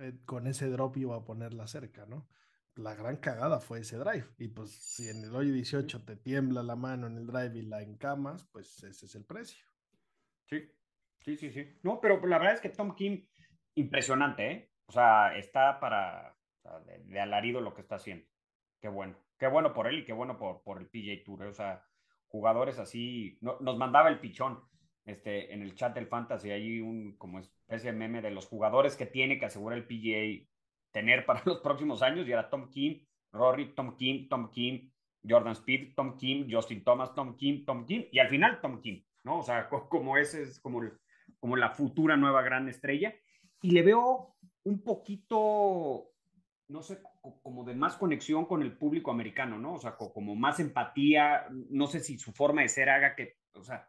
[0.00, 2.28] eh, con ese drop iba a ponerla cerca, ¿no?
[2.76, 4.26] La gran cagada fue ese drive.
[4.38, 7.62] Y pues, si en el hoyo 18 te tiembla la mano en el drive y
[7.62, 9.66] la encamas, pues ese es el precio.
[10.46, 10.70] Sí,
[11.20, 11.78] sí, sí, sí.
[11.82, 13.26] No, pero la verdad es que Tom Kim,
[13.74, 14.72] impresionante, ¿eh?
[14.86, 16.36] O sea, está para
[17.06, 18.26] de, alarido lo que está haciendo.
[18.80, 19.16] Qué bueno.
[19.38, 21.42] Qué bueno por él y qué bueno por, por el PJ Tour.
[21.42, 21.46] ¿eh?
[21.48, 21.84] O sea,
[22.30, 23.38] jugadores así.
[23.40, 24.60] nos mandaba el pichón
[25.04, 26.50] este, en el chat del Fantasy.
[26.50, 30.46] Hay un como especie de meme de los jugadores que tiene que asegurar el PGA
[30.92, 32.26] tener para los próximos años.
[32.26, 34.90] Y era Tom Kim, Rory, Tom Kim, Tom Kim,
[35.28, 38.06] Jordan Speed, Tom Kim, Justin Thomas, Tom Kim, Tom Kim.
[38.10, 39.40] Y al final Tom Kim, ¿no?
[39.40, 40.82] O sea, como ese es como,
[41.40, 43.14] como la futura nueva gran estrella.
[43.62, 46.12] Y le veo un poquito,
[46.68, 49.74] no sé, como de más conexión con el público americano, ¿no?
[49.74, 53.62] O sea, como más empatía, no sé si su forma de ser haga que, o
[53.62, 53.88] sea,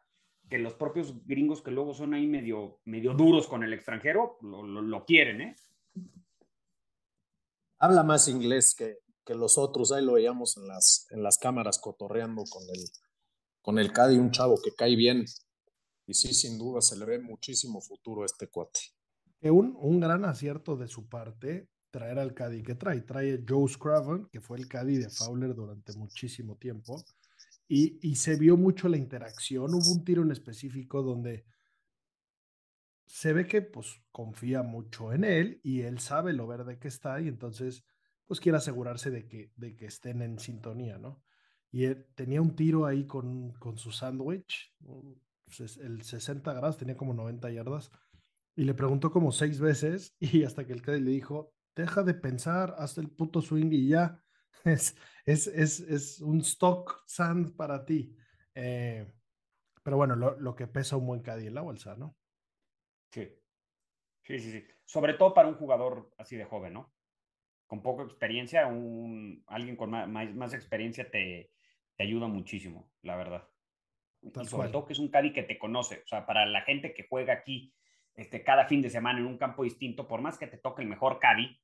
[0.50, 5.06] que los propios gringos que luego son ahí medio, medio duros con el extranjero, lo,
[5.06, 5.56] quieren, ¿eh?
[7.80, 11.80] Habla más inglés que, que, los otros, ahí lo veíamos en las, en las cámaras
[11.80, 12.84] cotorreando con el,
[13.62, 15.26] con el Cadi, un chavo que cae bien.
[16.06, 18.82] Y sí, sin duda, se le ve muchísimo futuro a este cuate
[19.50, 23.02] un, un gran acierto de su parte traer al Caddy que trae.
[23.02, 27.04] Trae Joe Scraven, que fue el Caddy de Fowler durante muchísimo tiempo.
[27.68, 29.74] Y, y, se vio mucho la interacción.
[29.74, 31.46] Hubo un tiro en específico donde
[33.06, 37.20] se ve que pues confía mucho en él y él sabe lo verde que está
[37.22, 37.86] y entonces
[38.26, 41.22] pues quiere asegurarse de que, de que estén en sintonía, ¿no?
[41.72, 44.74] y él tenía un tiro ahí con, con su sándwich,
[45.80, 47.92] el 60 grados, tenía como 90 yardas,
[48.56, 52.14] y le preguntó como seis veces, y hasta que el Caddy le dijo, deja de
[52.14, 54.20] pensar, haz el puto swing y ya.
[54.64, 54.96] Es,
[55.26, 58.16] es, es, es un stock sand para ti.
[58.54, 59.12] Eh,
[59.82, 62.16] pero bueno, lo, lo, que pesa un buen Caddy en la bolsa, ¿no?
[63.12, 63.28] Sí.
[64.22, 64.64] Sí, sí, sí.
[64.86, 66.94] Sobre todo para un jugador así de joven, ¿no?
[67.66, 71.52] Con poca experiencia, un, alguien con más, más, experiencia te,
[71.96, 73.50] te, ayuda muchísimo, la verdad.
[74.22, 76.04] y sobre todo que es un Caddy que te conoce.
[76.04, 77.74] O sea, para la gente que juega aquí
[78.16, 80.90] este, cada fin de semana en un campo distinto, por más que te toque el
[80.90, 81.60] mejor Caddy,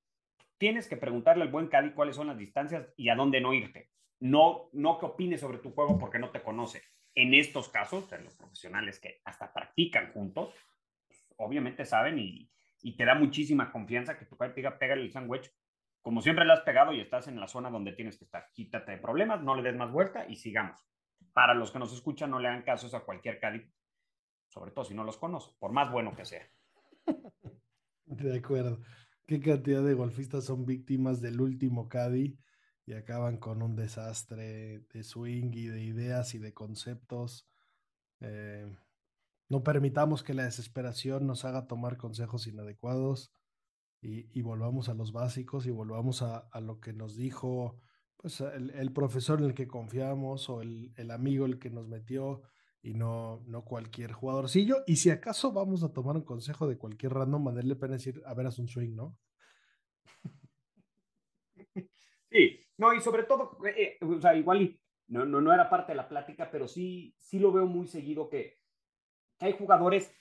[0.57, 3.89] tienes que preguntarle al buen Caddy cuáles son las distancias y a dónde no irte.
[4.19, 6.81] No, no que opine sobre tu juego porque no te conoce.
[7.13, 10.53] En estos casos, los profesionales que hasta practican juntos,
[11.37, 12.49] obviamente saben y,
[12.95, 15.51] te da muchísima confianza que tu te diga, pégale el sándwich.
[16.01, 18.49] Como siempre le has pegado y estás en la zona donde tienes que estar.
[18.53, 20.79] Quítate de problemas, no le des más vuelta y sigamos.
[21.33, 23.69] Para los que nos escuchan, no le hagan casos a cualquier Caddy,
[24.47, 26.47] sobre todo si no los conoce, por más bueno que sea.
[28.05, 28.79] De acuerdo
[29.27, 32.39] qué cantidad de golfistas son víctimas del último Caddy
[32.85, 37.45] y acaban con un desastre de swing y de ideas y de conceptos.
[38.21, 38.73] Eh,
[39.49, 43.33] no permitamos que la desesperación nos haga tomar consejos inadecuados
[44.01, 47.77] y, volvamos a los básicos y volvamos a, lo que nos dijo
[48.15, 52.43] pues, el, profesor en el que confiamos o el, el amigo el que nos metió
[52.87, 54.83] y no, no cualquier jugadorcillo.
[54.87, 58.33] Y si acaso vamos a tomar un consejo de cualquier random, mandarle pena decir, a
[58.33, 59.17] ver, haz un swing, ¿no?
[62.29, 64.77] Sí, no, y sobre todo, eh, eh, o sea, igual
[65.07, 68.29] no, no, no era parte de la plática, pero sí, sí lo veo muy seguido
[68.29, 68.59] que,
[69.39, 70.13] hay jugadores,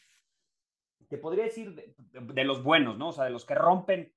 [1.09, 3.09] te podría decir, de, los buenos, ¿no?
[3.09, 4.15] O sea, de los que rompen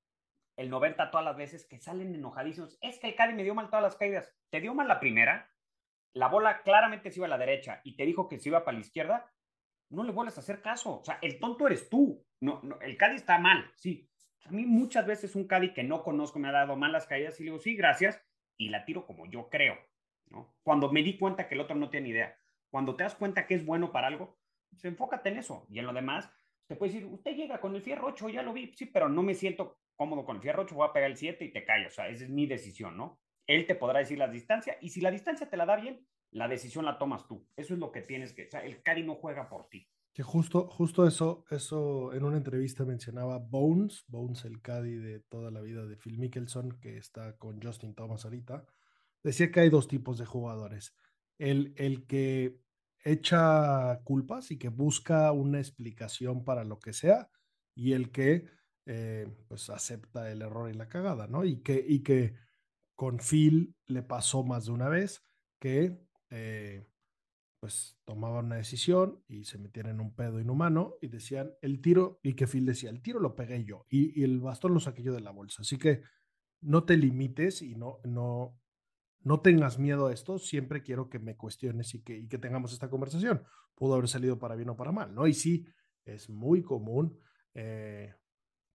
[0.55, 2.77] el 90 todas las veces, que salen enojadísimos.
[2.81, 4.31] Es que el Cali me dio mal todas las caídas.
[4.49, 5.49] Te dio mal la primera,
[6.14, 8.78] la bola claramente se iba a la derecha y te dijo que se iba para
[8.78, 9.32] la izquierda,
[9.89, 10.99] no le vuelves a hacer caso.
[10.99, 12.26] O sea, el tonto eres tú.
[12.41, 14.10] No, no, el Cádiz está mal, sí.
[14.45, 17.43] A mí muchas veces un Cádiz que no conozco me ha dado malas caídas y
[17.43, 18.22] le digo, sí, gracias,
[18.57, 19.78] y la tiro como yo creo.
[20.30, 20.55] ¿no?
[20.64, 22.38] Cuando me di cuenta que el otro no tiene idea.
[22.70, 24.39] Cuando te das cuenta que es bueno para algo,
[24.70, 25.66] pues enfócate en eso.
[25.70, 26.32] Y en lo demás,
[26.68, 29.24] te puedes decir, usted llega con el fierro 8, ya lo vi, sí, pero no
[29.24, 31.88] me siento cómodo con el fierro 8, voy a pegar el 7 y te callo.
[31.88, 33.20] O sea, esa es mi decisión, ¿no?
[33.49, 36.47] Él te podrá decir la distancia y si la distancia te la da bien, la
[36.47, 37.47] decisión la tomas tú.
[37.57, 39.89] Eso es lo que tienes que, o el Cari no juega por ti.
[40.13, 45.49] Que justo, justo eso, eso en una entrevista mencionaba Bones, Bones el Caddy de toda
[45.49, 48.67] la vida de Phil Mickelson, que está con Justin Thomas ahorita,
[49.23, 50.95] decía que hay dos tipos de jugadores.
[51.39, 52.59] El, el que
[53.03, 57.31] echa culpas y que busca una explicación para lo que sea,
[57.73, 58.45] y el que
[58.85, 61.45] eh, pues acepta el error y la cagada, ¿no?
[61.45, 62.35] Y que, y que
[62.99, 65.23] con Phil le pasó más de una vez
[65.57, 66.85] que eh,
[67.61, 72.19] pues tomaban una decisión y se metían en un pedo inhumano y decían el tiro,
[72.23, 75.13] y que Phil decía, el tiro lo pegué yo y, el bastón lo saqué yo
[75.13, 75.61] de la bolsa.
[75.61, 76.01] Así que
[76.59, 78.59] no te limites y no, no,
[79.21, 82.73] no tengas miedo a esto, siempre quiero que me cuestiones y que, y que tengamos
[82.73, 83.45] esta conversación.
[83.75, 85.25] Pudo haber salido para bien o para mal, ¿no?
[85.25, 85.65] Y sí,
[86.03, 87.17] es muy común
[87.53, 88.13] eh,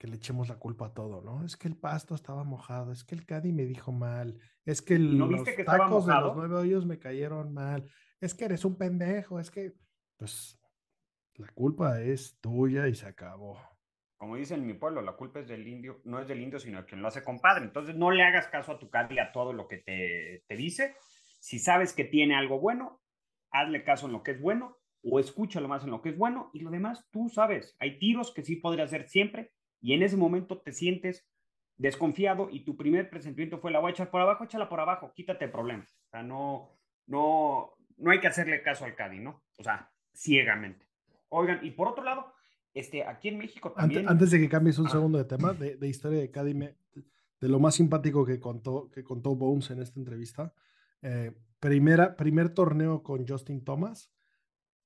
[0.04, 1.46] que le echemos la culpa a todo, ¿no?
[1.46, 4.98] Es que el pasto estaba mojado, es que el Caddy me dijo mal, es que
[4.98, 7.90] los tacos de los nueve hoyos me cayeron mal,
[8.20, 9.72] es que eres un pendejo, es que,
[10.18, 10.60] pues,
[11.36, 13.58] la culpa es tuya y se acabó.
[14.18, 16.82] Como dicen en mi pueblo, la culpa es del indio, no es del indio, sino
[16.82, 17.64] de quien lo hace compadre.
[17.64, 20.96] Entonces, no le hagas caso a tu Caddy a todo lo que te, te dice.
[21.40, 23.00] Si sabes que tiene algo bueno,
[23.52, 26.50] hazle caso en lo que es bueno o escúchalo más en lo que es bueno
[26.52, 27.74] y lo demás tú sabes.
[27.78, 29.52] Hay tiros que sí podría hacer siempre,
[29.84, 31.28] y en ese momento te sientes
[31.76, 35.12] desconfiado y tu primer presentimiento fue la voy a echar por abajo, échala por abajo,
[35.14, 35.94] quítate problemas.
[36.06, 36.70] O sea, no,
[37.06, 39.42] no, no hay que hacerle caso al Cadi, ¿no?
[39.58, 40.86] O sea, ciegamente.
[41.28, 42.32] Oigan, y por otro lado,
[42.72, 44.08] este, aquí en México también.
[44.08, 47.74] Antes, de que cambies un segundo de tema, de, historia de Cadi, de lo más
[47.74, 50.54] simpático que contó, que contó Bones en esta entrevista.
[51.02, 51.30] Eh,
[51.60, 54.10] primera, primer torneo con Justin Thomas,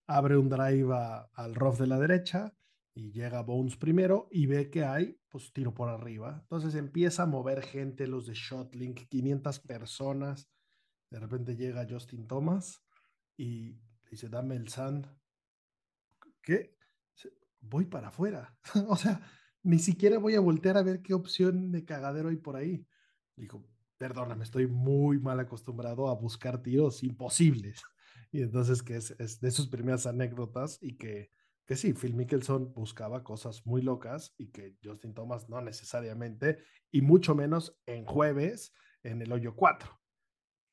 [0.09, 0.93] abre un drive
[1.35, 2.58] al rough de la derecha,
[2.99, 6.41] y llega Bones primero y ve que hay, pues tiro por arriba.
[6.43, 10.51] Entonces empieza a mover gente, los de Shotlink, 500 personas.
[11.09, 12.83] De repente llega Justin Thomas
[13.37, 13.79] y
[14.11, 15.07] dice, dame el sand.
[16.43, 16.77] ¿Qué?
[17.61, 18.59] Voy para afuera.
[18.89, 19.21] o sea,
[19.63, 22.85] ni siquiera voy a voltear a ver qué opción de cagadero hay por ahí.
[23.37, 23.65] Dijo,
[23.97, 27.81] perdóname, estoy muy mal acostumbrado a buscar tiros imposibles.
[28.31, 31.31] Y entonces que es, es de sus primeras anécdotas y que
[31.69, 37.03] que sí, Phil Mickelson buscaba cosas muy locas y que Justin Thomas no necesariamente, y
[37.03, 40.01] mucho menos en jueves en el hoyo 4.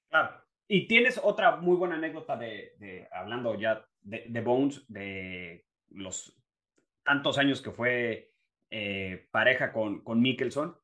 [0.10, 6.34] Claro, Y tienes otra muy buena anécdota de, hablando ya de, Bones, de los
[7.04, 8.32] tantos años que fue
[8.70, 10.78] eh, pareja con, con Mickelson,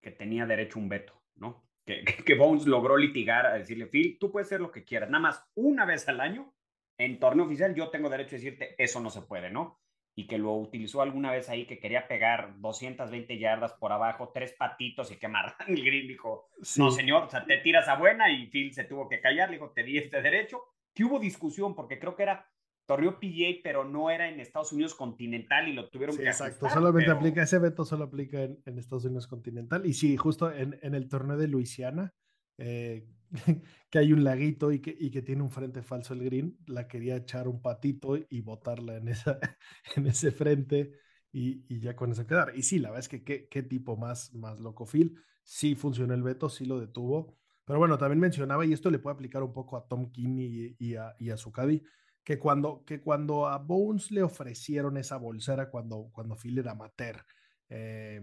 [0.00, 1.68] que tenía derecho a un veto, ¿no?
[1.84, 5.20] Que, que, Bones logró litigar a decirle, Phil, tú puedes hacer lo que quieras, nada
[5.20, 6.54] más una vez al año,
[6.98, 9.78] en torneo oficial, yo tengo derecho a decirte, eso no se puede, ¿no?
[10.18, 14.52] y que lo utilizó alguna vez ahí que quería pegar 220 yardas por abajo, tres
[14.52, 18.48] patitos y quemar el green, dijo, no señor, o sea, te tiras a buena y
[18.48, 20.60] Phil se tuvo que callar, le dijo, te di este derecho,
[20.92, 22.50] que hubo discusión porque creo que era
[22.84, 27.12] torneo PGA, pero no era en Estados Unidos continental y lo tuvieron que Exacto, solamente
[27.12, 29.86] aplica, ese veto solo aplica en, Estados Unidos continental.
[29.86, 32.12] Y sí, justo en, en el torneo de Luisiana,
[32.56, 33.06] eh,
[33.90, 36.88] que hay un laguito y que, y que tiene un frente falso el green, la
[36.88, 39.38] quería echar un patito y botarla en, esa,
[39.96, 40.92] en ese frente
[41.32, 42.52] y, y, ya con eso quedar.
[42.56, 45.20] Y sí, la verdad es que qué, qué tipo más, más loco Phil.
[45.42, 47.38] Sí funcionó el veto, sí lo detuvo.
[47.64, 50.76] Pero bueno, también mencionaba, y esto le puede aplicar un poco a Tom King y,
[50.78, 51.82] y a, y a Zucadi,
[52.24, 57.24] que cuando, que cuando a Bones le ofrecieron esa bolsera cuando, cuando Phil era amateur,
[57.68, 58.22] eh,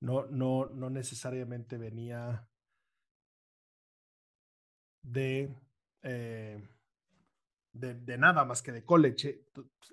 [0.00, 2.46] no, no, no necesariamente venía
[5.04, 5.54] de,
[6.02, 6.60] eh,
[7.72, 9.46] de, nada más que de college.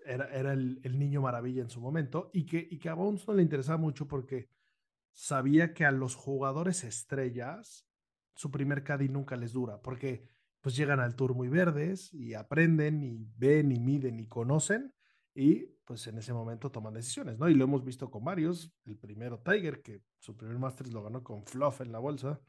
[0.05, 3.35] Era, era el, niño maravilla en su momento y que, y que a Bones no
[3.35, 4.49] le interesaba mucho porque
[5.13, 7.85] sabía que a los jugadores estrellas
[8.33, 10.25] su primer caddy nunca les dura porque
[10.61, 14.93] pues llegan al tour muy verdes y aprenden y ven y miden y conocen
[15.33, 17.49] y pues en ese momento toman decisiones, ¿no?
[17.49, 21.23] Y lo hemos visto con varios, el primero Tiger que su primer Masters lo ganó
[21.23, 22.39] con Fluff en la bolsa,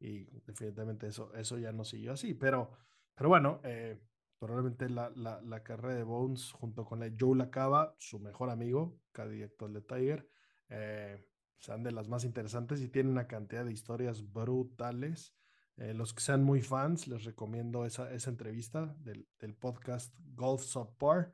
[0.00, 2.34] y definitivamente eso, eso ya no siguió así.
[2.34, 2.72] Pero,
[3.14, 4.00] pero bueno, eh,
[4.38, 9.74] probablemente la, la, carrera de Bones junto con la Joe Lacaba, su mejor amigo, actual
[9.74, 10.28] de Tiger,
[10.70, 11.22] eh,
[11.58, 15.34] sean de las más interesantes y tienen una cantidad de historias brutales.
[15.76, 20.62] Eh, los que sean muy fans, les recomiendo esa, esa entrevista del, del podcast Golf
[20.62, 21.32] Subpar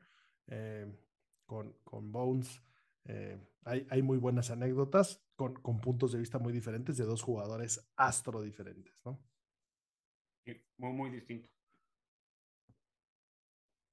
[0.48, 0.92] eh,
[1.46, 2.60] con, con Bones.
[3.64, 7.88] Hay, hay muy buenas anécdotas con, con, puntos de vista muy diferentes de dos jugadores
[7.96, 9.20] astro diferentes, ¿no?
[10.44, 11.48] Sí, muy, muy distinto.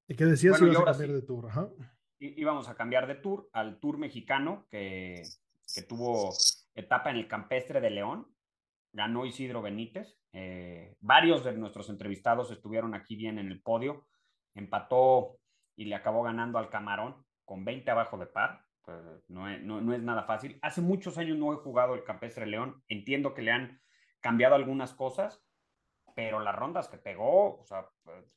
[0.06, 0.60] ¿Y qué decías?
[0.60, 1.46] Bueno, a cambiar de tour.
[1.46, 1.70] Ajá.
[2.18, 5.22] Íbamos a cambiar de tour al tour mexicano que,
[5.74, 6.32] que tuvo
[6.74, 8.26] etapa en el campestre de León.
[8.92, 10.16] Ganó Isidro Benítez.
[10.32, 14.06] Eh, varios de nuestros entrevistados estuvieron aquí bien en el podio.
[14.54, 15.38] Empató
[15.76, 18.64] y le acabó ganando al Camarón con 20 abajo de par.
[18.84, 20.58] Pues, no, es, no, es nada fácil.
[20.62, 22.82] Hace muchos años no he jugado el Campestre León.
[22.88, 23.80] Entiendo que le han
[24.20, 25.42] cambiado algunas cosas,
[26.14, 27.86] pero las rondas que pegó, o sea,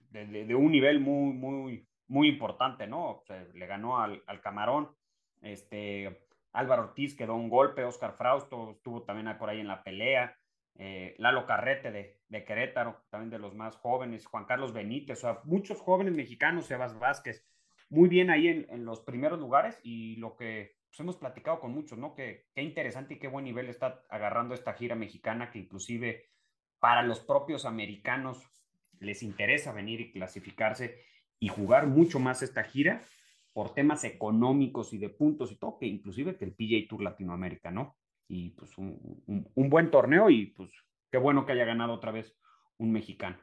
[0.10, 3.24] de, un nivel muy, muy, muy importante, ¿no?
[3.54, 4.96] le ganó al, al, Camarón.
[5.42, 10.38] Este, Álvaro Ortiz quedó un golpe, Oscar Frausto estuvo también por ahí en la pelea.
[10.80, 15.22] Eh, Lalo Carrete de, de, Querétaro, también de los más jóvenes, Juan Carlos Benítez, o
[15.22, 17.44] sea, muchos jóvenes mexicanos, Sebas Vázquez,
[17.90, 21.98] muy bien ahí en, los primeros lugares y lo que pues, hemos platicado con muchos,
[21.98, 22.14] ¿no?
[22.14, 26.30] Que qué interesante y qué buen nivel está agarrando esta gira mexicana que inclusive
[26.80, 28.44] para los propios americanos
[29.00, 31.02] les interesa venir y clasificarse
[31.40, 33.04] y jugar mucho más esta gira
[33.54, 37.72] por temas económicos y de puntos y todo, que inclusive que el PJ Tour Latinoamérica,
[37.72, 37.98] ¿no?
[38.28, 40.70] Y pues un, un buen torneo y pues
[41.10, 42.38] qué bueno que haya ganado otra vez
[42.78, 43.38] un mexicano.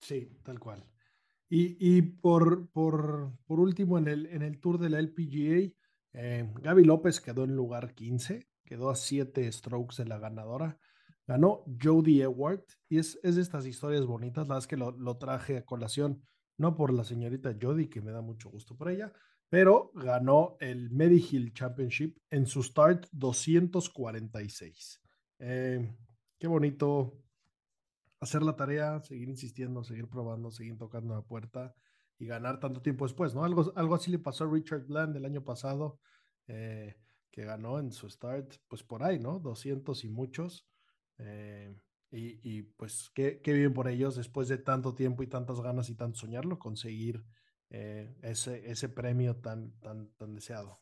[0.00, 0.84] Sí, tal cual.
[1.54, 5.70] Y, por, por, por, último, en el, en el tour de la LPGA,
[6.14, 10.78] eh, Gaby López quedó en lugar 15, quedó a 7 strokes de la ganadora.
[11.26, 15.58] Ganó Jody Ewart y es, es de estas historias bonitas, las que lo, lo, traje
[15.58, 16.22] a colación,
[16.56, 19.12] no por la señorita Jody, que me da mucho gusto por ella,
[19.50, 25.02] pero ganó el Medihill Championship en su start 246.
[25.38, 25.94] Eh,
[26.38, 27.22] qué bonito
[28.22, 31.74] hacer la tarea, seguir insistiendo, seguir probando, seguir tocando la puerta
[32.20, 33.44] y ganar tanto tiempo después, ¿no?
[33.44, 35.98] Algo, algo así le pasó a Richard Bland el año pasado,
[36.46, 36.94] eh,
[37.32, 39.40] que ganó en su start, pues por ahí, ¿no?
[39.40, 40.68] 200 y muchos.
[41.18, 41.74] Eh,
[42.12, 45.96] y, pues qué, qué, bien por ellos, después de tanto tiempo y tantas ganas y
[45.96, 47.24] tanto soñarlo, conseguir
[47.70, 50.80] eh, ese, ese premio tan, tan, tan deseado.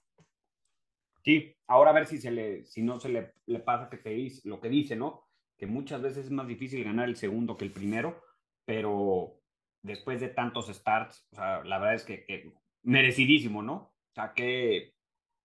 [1.25, 4.61] Sí, ahora a ver si, se le, si no se le, le pasa que lo
[4.61, 5.30] que dice, ¿no?
[5.61, 8.25] Que muchas veces es más difícil ganar el segundo que el primero,
[8.65, 9.43] pero
[9.83, 12.51] después de tantos starts, o sea, la verdad es que,
[12.83, 13.75] merecidísimo, ¿no?
[13.75, 14.95] O sea, que,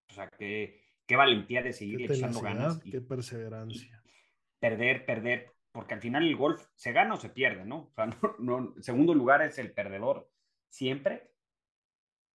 [0.10, 2.82] o sea, que, qué valentía de seguir echando ganas.
[2.90, 4.02] qué perseverancia.
[4.58, 7.90] Perder, perder, porque al final el golf se gana o se pierde, ¿no?
[7.90, 8.08] O sea,
[8.40, 10.32] no, segundo lugar es el perdedor
[10.70, 11.30] siempre.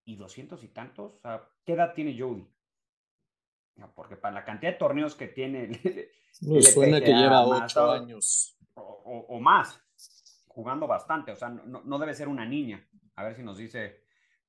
[0.04, 2.46] Y doscientos y tantos, o sea, ¿qué edad tiene Jody?
[3.88, 5.68] Porque para la cantidad de torneos que tiene.
[6.42, 8.56] Me suena que lleva ocho años.
[8.74, 9.80] o, más,
[10.48, 11.32] jugando bastante.
[11.32, 12.86] O sea, no, no, debe ser una niña.
[13.16, 14.04] A ver si nos dice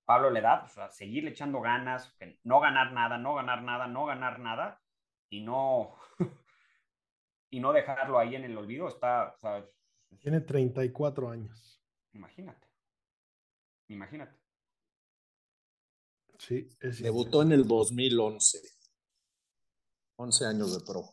[0.05, 4.05] Pablo la edad, o sea, seguirle echando ganas, no ganar nada, no ganar nada, no
[4.05, 4.81] ganar nada
[5.29, 5.95] y no,
[7.49, 8.87] y no dejarlo ahí en el olvido.
[8.87, 9.35] Está,
[10.19, 11.81] Tiene 34 años.
[12.13, 12.67] Imagínate.
[13.87, 14.37] Imagínate.
[16.37, 18.59] Sí, es Debutó en el 2011.
[20.21, 21.03] 11 años de pro.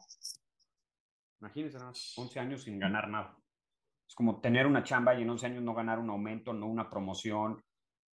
[1.41, 1.79] Imagínense,
[2.17, 3.37] 11 años sin ganar nada.
[4.07, 6.91] Es como tener una chamba y en 11 años no ganar un aumento, no una
[6.91, 7.63] promoción,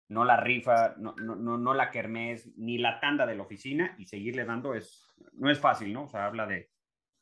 [0.09, 4.07] no la rifa, no, no, no, la kermés, ni la tanda de la oficina y
[4.07, 6.05] seguirle dando es, no es fácil, ¿no?
[6.05, 6.71] O sea, habla de,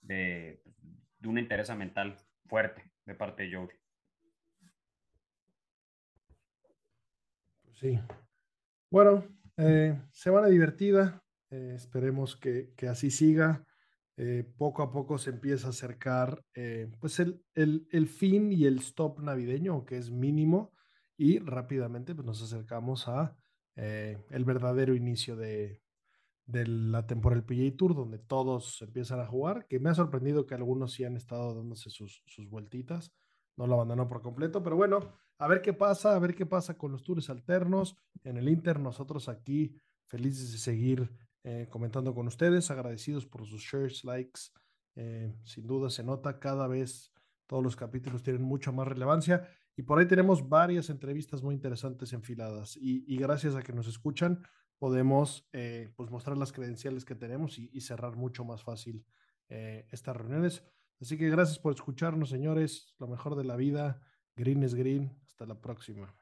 [0.00, 0.62] de,
[1.18, 2.16] de una interés mental
[2.46, 3.74] fuerte de parte de Jody.
[7.72, 7.98] Sí.
[8.90, 9.24] Bueno,
[9.56, 11.21] eh, semana divertida.
[11.52, 13.64] Eh, esperemos que, que, así siga.
[14.16, 18.64] Eh, poco a poco se empieza a acercar eh, pues el, el, el, fin y
[18.64, 20.72] el stop navideño, que es mínimo,
[21.16, 23.36] y rápidamente pues, nos acercamos a
[23.74, 25.80] el verdadero inicio de,
[26.44, 30.44] de la temporada del PGA Tour, donde todos empiezan a jugar, que me ha sorprendido
[30.44, 33.14] que algunos sí han estado dándose sus, sus vueltitas,
[33.56, 35.00] no lo abandonó por completo, pero bueno,
[35.38, 37.96] a ver qué pasa, a ver qué pasa con los tours alternos.
[38.24, 39.74] En el Inter, nosotros aquí
[40.06, 41.10] felices de seguir
[41.44, 44.40] eh, comentando con ustedes, agradecidos por sus shares, likes.
[44.94, 47.12] Eh, sin duda se nota cada vez
[47.46, 52.12] todos los capítulos tienen mucha más relevancia y por ahí tenemos varias entrevistas muy interesantes
[52.12, 54.42] enfiladas y, gracias a que nos escuchan
[54.78, 59.04] podemos eh, pues mostrar las credenciales que tenemos y, y cerrar mucho más fácil
[59.48, 60.62] estas reuniones.
[60.98, 62.94] Así que gracias por escucharnos, señores.
[62.98, 64.00] Lo mejor de la vida.
[64.34, 65.14] Green es green.
[65.26, 66.21] Hasta la próxima.